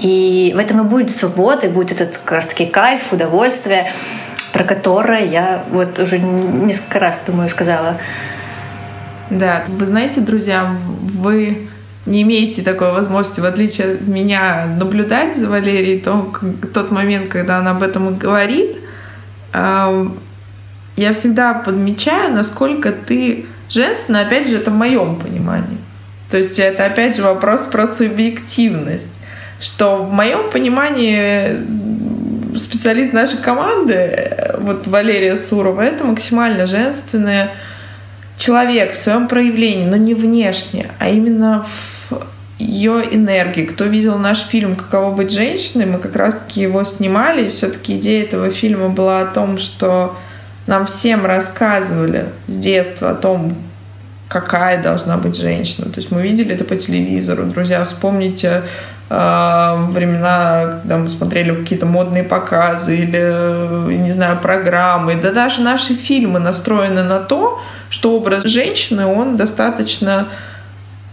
И 0.00 0.52
в 0.54 0.58
этом 0.58 0.86
и 0.86 0.88
будет 0.88 1.10
свобода, 1.10 1.66
и 1.66 1.70
будет 1.70 1.92
этот 1.92 2.16
как 2.18 2.32
раз 2.32 2.46
таки 2.46 2.66
кайф, 2.66 3.12
удовольствие, 3.12 3.92
про 4.52 4.64
которое 4.64 5.24
я 5.26 5.64
вот 5.70 5.98
уже 5.98 6.18
несколько 6.18 6.98
раз, 7.00 7.24
думаю, 7.26 7.50
сказала. 7.50 7.98
Да, 9.30 9.64
вы 9.68 9.86
знаете, 9.86 10.20
друзья, 10.20 10.74
вы 11.14 11.68
не 12.06 12.22
имеете 12.22 12.62
такой 12.62 12.92
возможности, 12.92 13.40
в 13.40 13.46
отличие 13.46 13.94
от 13.94 14.02
меня, 14.02 14.66
наблюдать 14.78 15.36
за 15.36 15.48
Валерией, 15.48 16.00
то, 16.00 16.32
тот 16.72 16.90
момент, 16.90 17.28
когда 17.28 17.58
она 17.58 17.70
об 17.70 17.82
этом 17.82 18.16
говорит, 18.16 18.76
я 19.54 21.14
всегда 21.14 21.54
подмечаю, 21.54 22.32
насколько 22.34 22.92
ты 22.92 23.46
женственна, 23.70 24.22
опять 24.22 24.48
же, 24.48 24.56
это 24.56 24.70
в 24.70 24.74
моем 24.74 25.16
понимании. 25.16 25.78
То 26.30 26.38
есть 26.38 26.58
это 26.58 26.86
опять 26.86 27.16
же 27.16 27.22
вопрос 27.22 27.62
про 27.62 27.86
субъективность, 27.86 29.08
что 29.60 29.98
в 29.98 30.12
моем 30.12 30.50
понимании 30.50 31.60
специалист 32.58 33.12
нашей 33.12 33.38
команды, 33.38 34.36
вот 34.58 34.86
Валерия 34.86 35.36
Сурова, 35.36 35.82
это 35.82 36.04
максимально 36.04 36.66
женственный 36.66 37.48
человек 38.36 38.94
в 38.94 38.98
своем 38.98 39.28
проявлении, 39.28 39.86
но 39.86 39.96
не 39.96 40.14
внешне, 40.14 40.90
а 40.98 41.08
именно 41.08 41.64
в 41.64 41.93
ее 42.64 43.04
энергии. 43.14 43.64
Кто 43.64 43.84
видел 43.84 44.18
наш 44.18 44.38
фильм 44.38 44.76
«Каково 44.76 45.14
быть 45.14 45.32
женщиной», 45.32 45.86
мы 45.86 45.98
как 45.98 46.16
раз-таки 46.16 46.62
его 46.62 46.84
снимали, 46.84 47.46
и 47.46 47.50
все-таки 47.50 47.96
идея 47.98 48.24
этого 48.24 48.50
фильма 48.50 48.88
была 48.88 49.20
о 49.20 49.26
том, 49.26 49.58
что 49.58 50.16
нам 50.66 50.86
всем 50.86 51.26
рассказывали 51.26 52.26
с 52.46 52.56
детства 52.56 53.10
о 53.10 53.14
том, 53.14 53.54
какая 54.28 54.82
должна 54.82 55.16
быть 55.18 55.36
женщина. 55.36 55.90
То 55.90 56.00
есть 56.00 56.10
мы 56.10 56.22
видели 56.22 56.54
это 56.54 56.64
по 56.64 56.76
телевизору. 56.76 57.44
Друзья, 57.44 57.84
вспомните 57.84 58.62
э, 59.10 59.76
времена, 59.90 60.80
когда 60.80 60.96
мы 60.96 61.10
смотрели 61.10 61.54
какие-то 61.54 61.86
модные 61.86 62.24
показы 62.24 62.96
или, 62.96 63.94
не 63.94 64.12
знаю, 64.12 64.38
программы. 64.40 65.14
Да 65.14 65.32
даже 65.32 65.60
наши 65.60 65.94
фильмы 65.94 66.40
настроены 66.40 67.04
на 67.04 67.20
то, 67.20 67.60
что 67.90 68.16
образ 68.16 68.44
женщины, 68.44 69.06
он 69.06 69.36
достаточно 69.36 70.28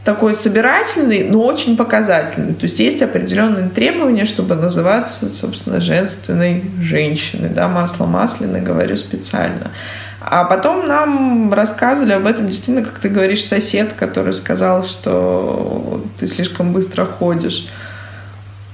такой 0.03 0.33
собирательный, 0.35 1.23
но 1.29 1.41
очень 1.41 1.77
показательный. 1.77 2.53
То 2.53 2.63
есть 2.63 2.79
есть 2.79 3.01
определенные 3.01 3.69
требования, 3.69 4.25
чтобы 4.25 4.55
называться, 4.55 5.29
собственно, 5.29 5.79
женственной 5.79 6.63
женщиной. 6.81 7.49
Да, 7.49 7.67
масло 7.67 8.05
масляное, 8.05 8.61
говорю 8.61 8.97
специально. 8.97 9.71
А 10.19 10.43
потом 10.43 10.87
нам 10.87 11.53
рассказывали 11.53 12.13
об 12.13 12.25
этом 12.25 12.47
действительно, 12.47 12.83
как 12.85 12.99
ты 12.99 13.09
говоришь, 13.09 13.43
сосед, 13.43 13.93
который 13.97 14.33
сказал, 14.33 14.85
что 14.85 16.03
ты 16.19 16.27
слишком 16.27 16.73
быстро 16.73 17.05
ходишь. 17.05 17.67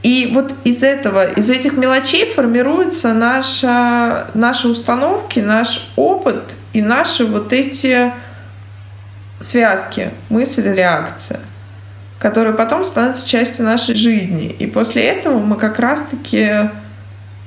И 0.04 0.30
вот 0.34 0.54
из 0.64 0.84
этого, 0.84 1.26
из 1.26 1.50
этих 1.50 1.74
мелочей 1.74 2.30
формируются 2.30 3.14
наша, 3.14 4.28
наши 4.34 4.68
установки, 4.70 5.40
наш 5.40 5.92
опыт 5.96 6.44
и 6.72 6.82
наши 6.82 7.26
вот 7.26 7.52
эти 7.52 8.14
связки 9.40 10.10
мысль, 10.30 10.72
реакция, 10.74 11.40
которые 12.20 12.54
потом 12.54 12.86
становятся 12.86 13.28
частью 13.28 13.66
нашей 13.66 13.96
жизни. 13.96 14.48
И 14.48 14.66
после 14.66 15.04
этого 15.04 15.40
мы 15.40 15.56
как 15.56 15.80
раз-таки 15.80 16.70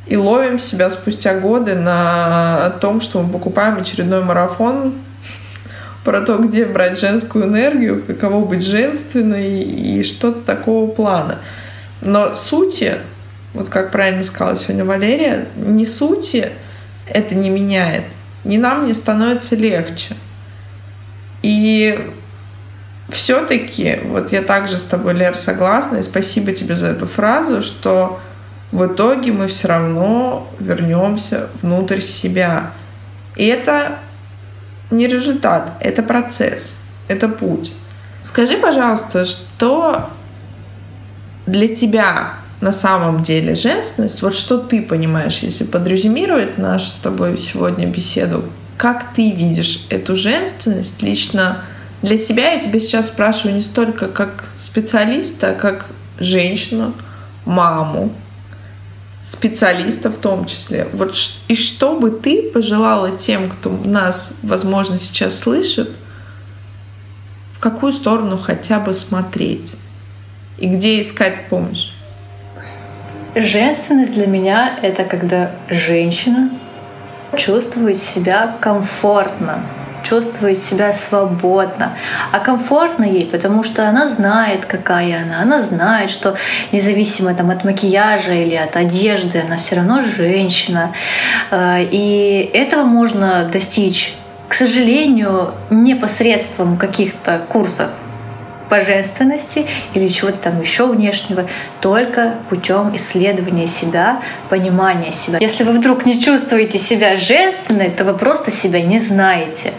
и 0.06 0.16
ловим 0.16 0.58
себя 0.58 0.90
спустя 0.90 1.38
годы 1.38 1.74
на 1.74 2.70
том, 2.80 3.00
что 3.00 3.22
мы 3.22 3.32
покупаем 3.32 3.78
очередной 3.78 4.24
марафон 4.24 4.94
про 6.04 6.20
то, 6.22 6.38
где 6.38 6.64
брать 6.64 6.98
женскую 6.98 7.46
энергию, 7.46 8.02
каково 8.02 8.44
быть 8.44 8.64
женственной 8.64 9.62
и 9.62 10.02
что-то 10.02 10.40
такого 10.40 10.90
плана. 10.90 11.38
Но 12.00 12.34
сути, 12.34 12.96
вот 13.52 13.68
как 13.68 13.90
правильно 13.90 14.24
сказала 14.24 14.56
сегодня 14.56 14.84
Валерия, 14.84 15.46
не 15.56 15.86
сути 15.86 16.50
это 17.06 17.34
не 17.34 17.50
меняет. 17.50 18.04
Ни 18.44 18.56
нам 18.56 18.86
не 18.86 18.94
становится 18.94 19.54
легче. 19.54 20.16
И 21.42 22.10
все-таки, 23.10 24.00
вот 24.04 24.32
я 24.32 24.42
также 24.42 24.78
с 24.78 24.84
тобой, 24.84 25.14
Лер, 25.14 25.36
согласна, 25.36 25.98
и 25.98 26.02
спасибо 26.02 26.52
тебе 26.52 26.76
за 26.76 26.88
эту 26.88 27.06
фразу, 27.06 27.62
что 27.62 28.20
в 28.72 28.86
итоге 28.86 29.32
мы 29.32 29.48
все 29.48 29.68
равно 29.68 30.48
вернемся 30.60 31.48
внутрь 31.62 32.00
себя. 32.00 32.72
И 33.36 33.46
это 33.46 33.98
не 34.90 35.06
результат, 35.06 35.72
это 35.80 36.02
процесс, 36.02 36.80
это 37.08 37.28
путь. 37.28 37.72
Скажи, 38.22 38.56
пожалуйста, 38.58 39.24
что 39.24 40.10
для 41.46 41.74
тебя 41.74 42.34
на 42.60 42.72
самом 42.72 43.22
деле 43.22 43.54
женственность, 43.54 44.22
вот 44.22 44.34
что 44.34 44.58
ты 44.58 44.82
понимаешь, 44.82 45.38
если 45.38 45.64
подрезюмировать 45.64 46.58
нашу 46.58 46.86
с 46.86 46.96
тобой 46.96 47.38
сегодня 47.38 47.86
беседу, 47.86 48.44
как 48.80 49.12
ты 49.12 49.30
видишь 49.30 49.84
эту 49.90 50.16
женственность 50.16 51.02
лично 51.02 51.64
для 52.00 52.16
себя? 52.16 52.52
Я 52.52 52.60
тебя 52.60 52.80
сейчас 52.80 53.08
спрашиваю 53.08 53.56
не 53.56 53.62
столько 53.62 54.08
как 54.08 54.46
специалиста, 54.58 55.50
а 55.50 55.54
как 55.54 55.84
женщину, 56.18 56.94
маму, 57.44 58.10
специалиста 59.22 60.08
в 60.08 60.16
том 60.16 60.46
числе. 60.46 60.88
Вот 60.94 61.14
и 61.48 61.56
что 61.56 62.00
бы 62.00 62.10
ты 62.10 62.42
пожелала 62.42 63.18
тем, 63.18 63.50
кто 63.50 63.68
нас, 63.68 64.38
возможно, 64.42 64.98
сейчас 64.98 65.38
слышит, 65.38 65.90
в 67.56 67.60
какую 67.60 67.92
сторону 67.92 68.38
хотя 68.38 68.80
бы 68.80 68.94
смотреть 68.94 69.74
и 70.56 70.66
где 70.66 71.02
искать 71.02 71.50
помощь? 71.50 71.90
Женственность 73.34 74.14
для 74.14 74.26
меня— 74.26 74.78
это 74.82 75.04
когда 75.04 75.50
женщина 75.68 76.50
чувствует 77.36 77.98
себя 77.98 78.56
комфортно, 78.60 79.62
чувствует 80.02 80.58
себя 80.58 80.92
свободно. 80.92 81.96
А 82.32 82.40
комфортно 82.40 83.04
ей, 83.04 83.26
потому 83.26 83.64
что 83.64 83.88
она 83.88 84.08
знает, 84.08 84.64
какая 84.66 85.22
она. 85.22 85.42
Она 85.42 85.60
знает, 85.60 86.10
что 86.10 86.36
независимо 86.72 87.34
там, 87.34 87.50
от 87.50 87.64
макияжа 87.64 88.32
или 88.32 88.54
от 88.54 88.76
одежды, 88.76 89.42
она 89.46 89.56
все 89.56 89.76
равно 89.76 90.02
женщина. 90.02 90.92
Э, 91.50 91.82
и 91.82 92.50
этого 92.52 92.84
можно 92.84 93.48
достичь 93.52 94.14
к 94.48 94.54
сожалению, 94.54 95.54
не 95.70 95.94
посредством 95.94 96.76
каких-то 96.76 97.40
курсов 97.48 97.90
по 98.70 98.80
женственности 98.80 99.66
или 99.92 100.08
чего-то 100.08 100.38
там 100.38 100.60
еще 100.60 100.86
внешнего, 100.86 101.46
только 101.80 102.36
путем 102.48 102.94
исследования 102.94 103.66
себя, 103.66 104.22
понимания 104.48 105.12
себя. 105.12 105.38
Если 105.40 105.64
вы 105.64 105.72
вдруг 105.72 106.06
не 106.06 106.20
чувствуете 106.20 106.78
себя 106.78 107.16
женственной, 107.16 107.90
то 107.90 108.04
вы 108.04 108.14
просто 108.14 108.50
себя 108.50 108.80
не 108.80 108.98
знаете. 108.98 109.72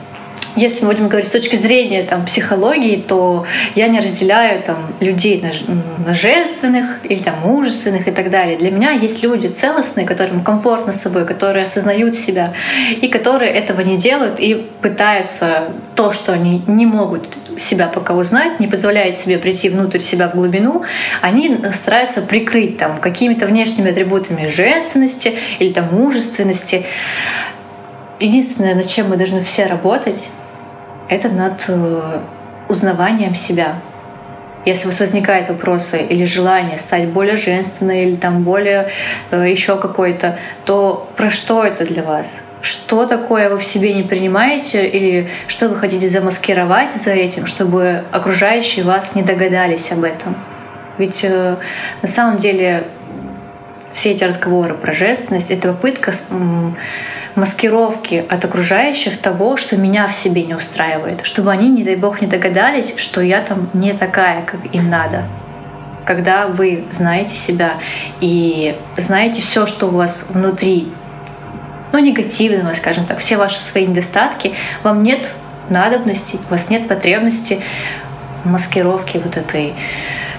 если 0.56 0.84
мы 0.84 0.92
будем 0.92 1.08
говорить 1.08 1.28
с 1.28 1.32
точки 1.32 1.56
зрения 1.56 2.04
там, 2.04 2.26
психологии, 2.26 2.98
то 2.98 3.46
я 3.76 3.88
не 3.88 4.00
разделяю 4.00 4.62
там, 4.64 4.94
людей 5.00 5.42
на, 5.42 5.52
на 6.06 6.14
женственных 6.14 7.00
или 7.04 7.20
там, 7.20 7.40
мужественных 7.40 8.08
и 8.08 8.12
так 8.12 8.30
далее. 8.30 8.58
Для 8.58 8.72
меня 8.72 8.92
есть 8.92 9.24
люди 9.24 9.48
целостные, 9.48 10.06
которым 10.06 10.44
комфортно 10.44 10.94
с 10.94 11.02
собой, 11.02 11.26
которые 11.26 11.66
осознают 11.66 12.16
себя 12.16 12.54
и 13.02 13.08
которые 13.08 13.52
этого 13.52 13.82
не 13.82 13.98
делают 13.98 14.40
и 14.40 14.56
пытаются 14.82 15.70
то, 15.96 16.12
что 16.14 16.34
они 16.34 16.62
не 16.68 16.86
могут 16.86 17.38
себя 17.60 17.88
пока 17.88 18.14
узнать, 18.14 18.60
не 18.60 18.68
позволяет 18.68 19.16
себе 19.18 19.38
прийти 19.38 19.70
внутрь 19.70 20.00
себя 20.00 20.28
в 20.30 20.36
глубину, 20.36 20.84
они 21.22 21.60
стараются 21.74 22.22
прикрыть 22.22 22.78
там 22.78 23.00
какими-то 23.00 23.46
внешними 23.46 23.92
атрибутами 23.92 24.48
женственности 24.48 25.38
или 25.60 25.72
там 25.72 25.94
мужественности. 25.94 26.86
Единственное, 28.20 28.76
над 28.76 28.88
чем 28.88 29.10
мы 29.10 29.18
должны 29.18 29.42
все 29.42 29.66
работать, 29.66 30.30
это 31.10 31.30
над 31.30 31.64
э, 31.68 32.22
узнаванием 32.70 33.36
себя. 33.36 33.82
Если 34.66 34.86
у 34.86 34.92
вас 34.92 35.00
возникают 35.00 35.50
вопросы 35.50 36.02
или 36.02 36.24
желание 36.26 36.78
стать 36.78 37.08
более 37.08 37.36
женственной 37.36 38.06
или 38.06 38.16
там 38.16 38.44
более 38.44 38.92
э, 39.32 39.50
еще 39.50 39.78
какой-то, 39.78 40.38
то 40.66 41.10
про 41.18 41.32
что 41.32 41.64
это 41.64 41.86
для 41.86 42.04
вас? 42.04 42.46
Что 42.62 43.08
такое 43.08 43.50
вы 43.50 43.58
в 43.58 43.66
себе 43.66 43.94
не 43.94 44.04
принимаете 44.04 44.88
или 44.88 45.32
что 45.48 45.68
вы 45.68 45.76
хотите 45.78 46.08
замаскировать 46.08 46.96
за 46.96 47.12
этим, 47.12 47.48
чтобы 47.48 48.04
окружающие 48.12 48.86
вас 48.86 49.16
не 49.16 49.24
догадались 49.24 49.92
об 49.92 50.04
этом? 50.04 50.36
Ведь 51.00 51.22
э, 51.24 51.56
на 52.04 52.08
самом 52.08 52.38
деле 52.38 52.84
все 53.94 54.12
эти 54.12 54.24
разговоры 54.24 54.76
про 54.76 54.94
женственность— 54.94 55.50
это 55.52 55.70
попытка 55.70 56.14
маскировки 57.42 58.24
от 58.30 58.46
окружающих 58.46 59.18
того, 59.18 59.58
что 59.58 59.76
меня 59.76 60.08
в 60.08 60.14
себе 60.14 60.44
не 60.44 60.54
устраивает, 60.54 61.26
чтобы 61.26 61.50
они, 61.50 61.70
не 61.70 61.84
дай 61.84 61.96
бог, 61.96 62.22
не 62.22 62.28
догадались, 62.28 62.94
что 62.98 63.20
я 63.20 63.42
там 63.42 63.68
не 63.74 63.94
такая, 63.94 64.44
как 64.44 64.60
им 64.72 64.92
надо. 64.92 65.24
Когда 66.06 66.46
вы 66.46 66.86
знаете 66.92 67.34
себя 67.34 67.80
и 68.20 68.78
знаете 68.96 69.42
все, 69.42 69.66
что 69.66 69.88
у 69.88 69.90
вас 69.90 70.28
внутри, 70.30 70.94
ну, 71.92 71.98
негативного, 71.98 72.76
скажем 72.76 73.06
так, 73.06 73.18
все 73.18 73.38
ваши 73.38 73.60
свои 73.60 73.88
недостатки, 73.88 74.54
вам 74.84 75.02
нет 75.02 75.32
надобности, 75.70 76.38
у 76.48 76.52
вас 76.52 76.70
нет 76.70 76.88
потребности 76.88 77.60
в 78.44 78.50
маскировке 78.50 79.18
вот 79.18 79.38
этой 79.38 79.74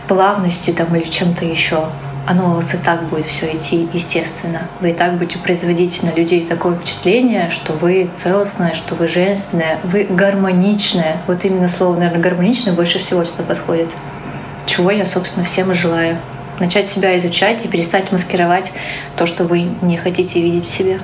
плавностью 0.07 0.73
там 0.73 0.95
или 0.95 1.11
чем-то 1.11 1.45
еще 1.45 1.89
оно 2.27 2.53
у 2.53 2.55
вас 2.55 2.73
и 2.75 2.77
так 2.77 3.03
будет 3.05 3.27
все 3.27 3.57
идти 3.57 3.89
естественно. 3.93 4.69
Вы 4.81 4.91
и 4.91 4.95
так 4.95 5.19
будете 5.19 5.39
производить 5.39 6.03
на 6.03 6.15
людей 6.15 6.47
такое 6.47 6.77
впечатление, 6.77 7.51
что 7.51 7.73
вы 7.73 8.11
целостная, 8.15 8.75
что 8.75 8.95
вы 8.95 9.09
женственная, 9.09 9.79
вы 9.83 10.05
гармоничная. 10.09 11.17
Вот 11.27 11.45
именно 11.45 11.69
слово, 11.69 11.97
наверное, 11.97 12.23
гармоничное 12.23 12.75
больше 12.75 13.01
всего 13.01 13.25
сюда 13.25 13.43
подходит. 13.43 13.91
Чего 14.67 14.93
я, 14.93 15.05
собственно, 15.05 15.45
всем 15.45 15.73
и 15.73 15.75
желаю. 15.75 16.19
Начать 16.61 16.87
себя 16.87 17.19
изучать 17.19 17.65
и 17.65 17.69
перестать 17.69 18.13
маскировать 18.13 18.73
то, 19.17 19.27
что 19.27 19.45
вы 19.45 19.63
не 19.83 19.97
хотите 19.97 20.41
видеть 20.41 20.67
в 20.67 20.71
себе. 20.71 21.01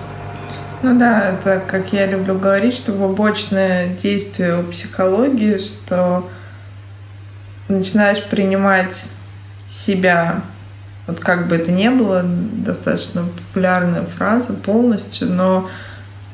Ну 0.83 0.97
да, 0.97 1.31
это, 1.31 1.61
как 1.67 1.93
я 1.93 2.07
люблю 2.07 2.39
говорить, 2.39 2.75
что 2.75 2.93
побочное 2.93 3.89
действие 4.01 4.61
у 4.61 4.63
психологии, 4.63 5.59
что 5.59 6.29
начинаешь 7.67 8.23
принимать 8.23 8.95
себя 9.69 10.43
вот 11.09 11.21
как 11.21 11.49
бы 11.49 11.57
это 11.57 11.73
ни 11.73 11.89
было, 11.89 12.23
достаточно 12.25 13.25
популярная 13.25 14.05
фраза 14.05 14.53
полностью, 14.53 15.29
но, 15.29 15.71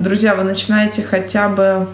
друзья, 0.00 0.34
вы 0.34 0.42
начинаете 0.42 1.02
хотя 1.02 1.48
бы 1.48 1.87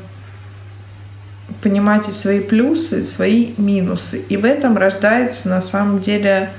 понимать 1.63 2.09
и 2.09 2.13
свои 2.13 2.41
плюсы, 2.41 3.03
и 3.03 3.07
свои 3.07 3.53
минусы. 3.59 4.23
И 4.31 4.37
в 4.39 4.47
этом 4.47 4.79
рождается 4.79 5.51
на 5.51 5.61
самом 5.61 6.01
деле 6.01 6.51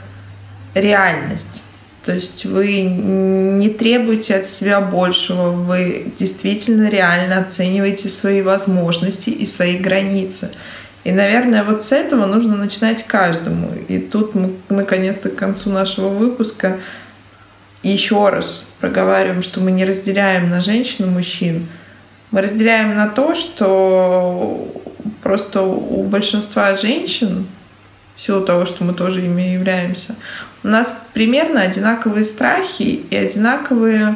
реальность. 0.76 1.64
То 2.06 2.14
есть 2.14 2.46
вы 2.46 2.82
не 2.82 3.70
требуете 3.70 4.36
от 4.36 4.46
себя 4.46 4.80
большего, 4.80 5.50
вы 5.50 6.12
действительно 6.20 6.88
реально 6.88 7.40
оцениваете 7.40 8.10
свои 8.10 8.44
возможности 8.44 9.32
и 9.32 9.48
свои 9.48 9.78
границы. 9.78 10.52
И, 11.04 11.12
наверное, 11.12 11.64
вот 11.64 11.84
с 11.84 11.92
этого 11.92 12.26
нужно 12.26 12.56
начинать 12.56 13.06
каждому. 13.08 13.72
И 13.88 13.98
тут 13.98 14.36
мы 14.36 14.54
наконец-то 14.70 15.30
к 15.30 15.36
концу 15.36 15.70
нашего 15.70 16.10
выпуска 16.10 16.78
еще 17.82 18.30
раз 18.30 18.68
проговариваем, 18.80 19.42
что 19.42 19.60
мы 19.62 19.72
не 19.72 19.86
разделяем 19.86 20.50
на 20.50 20.62
женщин 20.62 21.06
и 21.06 21.10
мужчин. 21.10 21.68
Мы 22.30 22.42
разделяем 22.42 22.96
на 22.96 23.10
то, 23.10 23.34
что 23.34 24.72
просто 25.24 25.64
у 25.64 26.04
большинства 26.04 26.76
женщин, 26.76 27.48
в 28.16 28.22
силу 28.22 28.46
того, 28.46 28.68
что 28.68 28.84
мы 28.84 28.94
тоже 28.94 29.26
ими 29.26 29.54
являемся, 29.54 30.16
у 30.64 30.68
нас 30.68 31.04
примерно 31.14 31.62
одинаковые 31.62 32.26
страхи 32.26 33.02
и 33.10 33.16
одинаковые 33.16 34.16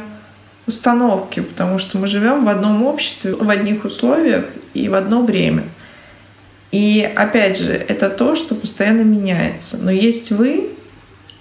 установки, 0.67 1.39
потому 1.39 1.79
что 1.79 1.97
мы 1.97 2.07
живем 2.07 2.45
в 2.45 2.49
одном 2.49 2.85
обществе, 2.85 3.33
в 3.33 3.49
одних 3.49 3.85
условиях 3.85 4.45
и 4.75 4.87
в 4.87 4.93
одно 4.93 5.23
время– 5.23 5.63
и 6.71 7.09
опять 7.15 7.57
же, 7.57 7.71
это 7.71 8.09
то, 8.09 8.35
что 8.35 8.55
постоянно 8.55 9.01
меняется. 9.01 9.77
Но 9.77 9.91
есть 9.91 10.31
вы, 10.31 10.69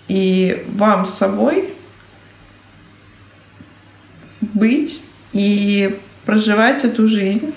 и 0.06 0.64
вам 0.68 1.06
с 1.06 1.14
собой 1.14 1.74
быть 4.40 5.04
и 5.32 5.98
проживать 6.24 6.84
эту 6.84 7.08
жизнь 7.08 7.52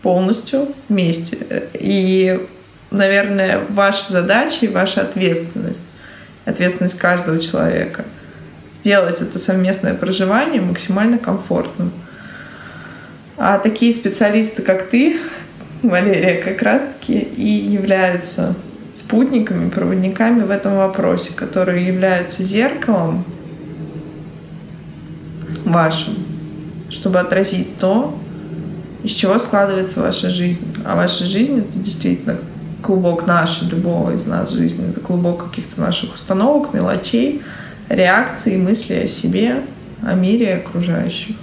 полностью 0.00 0.68
вместе. 0.88 1.68
И, 1.74 2.46
наверное, 2.90 3.60
ваша 3.68 4.12
задача 4.12 4.66
и 4.66 4.68
ваша 4.68 5.02
ответственность, 5.02 5.80
ответственность 6.44 6.98
каждого 6.98 7.38
человека, 7.38 8.04
сделать 8.80 9.20
это 9.20 9.38
совместное 9.38 9.94
проживание 9.94 10.60
максимально 10.60 11.18
комфортным. 11.18 11.92
А 13.36 13.58
такие 13.58 13.94
специалисты, 13.94 14.62
как 14.62 14.88
ты, 14.88 15.18
Валерия, 15.88 16.42
как 16.42 16.62
раз-таки 16.62 17.18
и 17.18 17.48
являются 17.48 18.54
спутниками, 18.96 19.68
проводниками 19.68 20.42
в 20.44 20.50
этом 20.50 20.76
вопросе, 20.76 21.32
которые 21.34 21.86
являются 21.86 22.42
зеркалом 22.42 23.24
вашим, 25.64 26.14
чтобы 26.88 27.18
отразить 27.18 27.78
то, 27.78 28.16
из 29.02 29.10
чего 29.10 29.38
складывается 29.38 30.00
ваша 30.00 30.30
жизнь. 30.30 30.60
А 30.84 30.94
ваша 30.94 31.26
жизнь— 31.26 31.58
это 31.60 31.78
действительно 31.78 32.36
клубок 32.82 33.26
нашей, 33.26 33.68
любого 33.68 34.12
из 34.12 34.26
нас 34.26 34.50
жизни. 34.50 34.88
Это 34.88 35.00
клубок 35.00 35.50
каких-то 35.50 35.80
наших 35.80 36.14
установок, 36.14 36.72
мелочей, 36.74 37.42
реакций, 37.88 38.56
мыслей 38.56 39.04
о 39.04 39.08
себе, 39.08 39.62
о 40.02 40.14
мире 40.14 40.46
и 40.46 40.52
окружающих. 40.52 41.36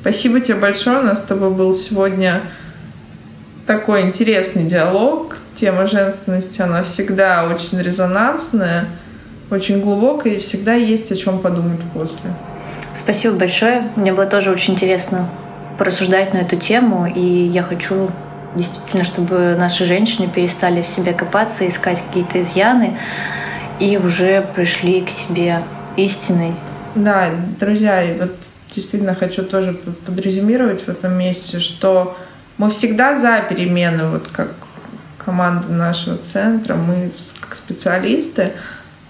Спасибо 0.00 0.40
тебе 0.40 0.56
большое. 0.56 1.00
У 1.00 1.02
нас 1.02 1.18
с 1.18 1.22
тобой 1.22 1.50
был 1.50 1.74
сегодня 1.76 2.42
такой 3.70 4.02
интересный 4.02 4.64
диалог. 4.64 5.36
Тема 5.54 5.86
женственности, 5.86 6.60
она 6.60 6.82
всегда 6.82 7.46
очень 7.46 7.80
резонансная, 7.80 8.86
очень 9.48 9.80
глубокая, 9.80 10.32
и 10.32 10.40
всегда 10.40 10.74
есть 10.74 11.12
о 11.12 11.16
чем 11.16 11.38
подумать 11.38 11.78
после. 11.94 12.30
Спасибо 12.94 13.36
большое. 13.36 13.92
Мне 13.94 14.12
было 14.12 14.26
тоже 14.26 14.50
очень 14.50 14.74
интересно 14.74 15.30
порассуждать 15.78 16.34
на 16.34 16.38
эту 16.38 16.56
тему, 16.56 17.06
и 17.06 17.20
я 17.20 17.62
хочу 17.62 18.10
действительно, 18.56 19.04
чтобы 19.04 19.54
наши 19.56 19.84
женщины 19.84 20.26
перестали 20.26 20.82
в 20.82 20.88
себе 20.88 21.12
копаться, 21.12 21.68
искать 21.68 22.02
какие-то 22.08 22.42
изъяны 22.42 22.98
и 23.78 23.96
уже 23.98 24.44
пришли 24.56 25.02
к 25.02 25.10
себе 25.10 25.62
истиной. 25.96 26.54
Да, 26.96 27.30
друзья, 27.60 28.04
вот 28.18 28.34
действительно 28.74 29.14
хочу 29.14 29.44
тоже 29.44 29.78
подрезюмировать 30.06 30.82
в 30.82 30.88
этом 30.88 31.16
месте, 31.16 31.60
что 31.60 32.16
мы 32.60 32.70
всегда 32.70 33.18
за 33.18 33.42
перемены, 33.48 34.08
вот 34.08 34.28
как 34.30 34.52
команда 35.16 35.68
нашего 35.68 36.18
центра, 36.18 36.74
мы 36.74 37.10
как 37.40 37.56
специалисты, 37.56 38.52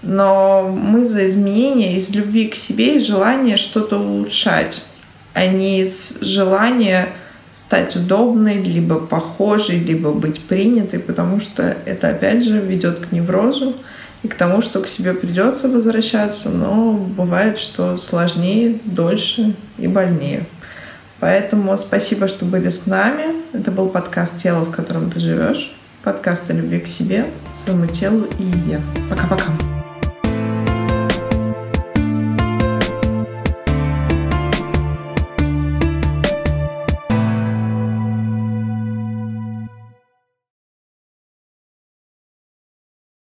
но 0.01 0.69
мы 0.69 1.05
за 1.05 1.27
изменения 1.27 1.97
из 1.97 2.09
любви 2.11 2.47
к 2.47 2.55
себе 2.55 2.95
и 2.95 3.03
желания 3.03 3.57
что-то 3.57 3.97
улучшать, 3.99 4.85
а 5.33 5.45
не 5.47 5.81
из 5.81 6.21
желания 6.21 7.09
стать 7.57 7.93
удобной, 7.97 8.61
либо 8.63 8.95
похожей, 8.95 9.79
либо 9.79 10.13
быть 10.13 10.39
принятой, 10.39 10.99
потому 10.99 11.41
что 11.41 11.75
это 11.83 12.07
опять 12.07 12.45
же 12.45 12.57
ведет 12.57 12.99
к 12.99 13.11
неврозу 13.11 13.75
и 14.23 14.29
к 14.29 14.35
тому, 14.35 14.61
что 14.61 14.79
к 14.79 14.87
себе 14.87 15.13
придется 15.13 15.67
возвращаться, 15.67 16.49
но 16.51 16.93
бывает, 16.93 17.59
что 17.59 17.97
сложнее, 17.97 18.79
дольше 18.85 19.55
и 19.77 19.87
больнее. 19.87 20.45
Поэтому 21.21 21.77
спасибо, 21.77 22.27
что 22.27 22.45
были 22.45 22.69
с 22.71 22.87
нами. 22.87 23.35
Это 23.53 23.69
был 23.69 23.89
подкаст 23.89 24.39
«Тело, 24.39 24.65
в 24.65 24.71
котором 24.71 25.11
ты 25.11 25.19
живешь». 25.19 25.71
Подкаст 26.03 26.49
о 26.49 26.53
любви 26.53 26.79
к 26.79 26.87
себе, 26.87 27.27
своему 27.63 27.85
телу 27.85 28.25
и 28.39 28.43
еде. 28.43 28.81
Пока-пока. 29.07 29.80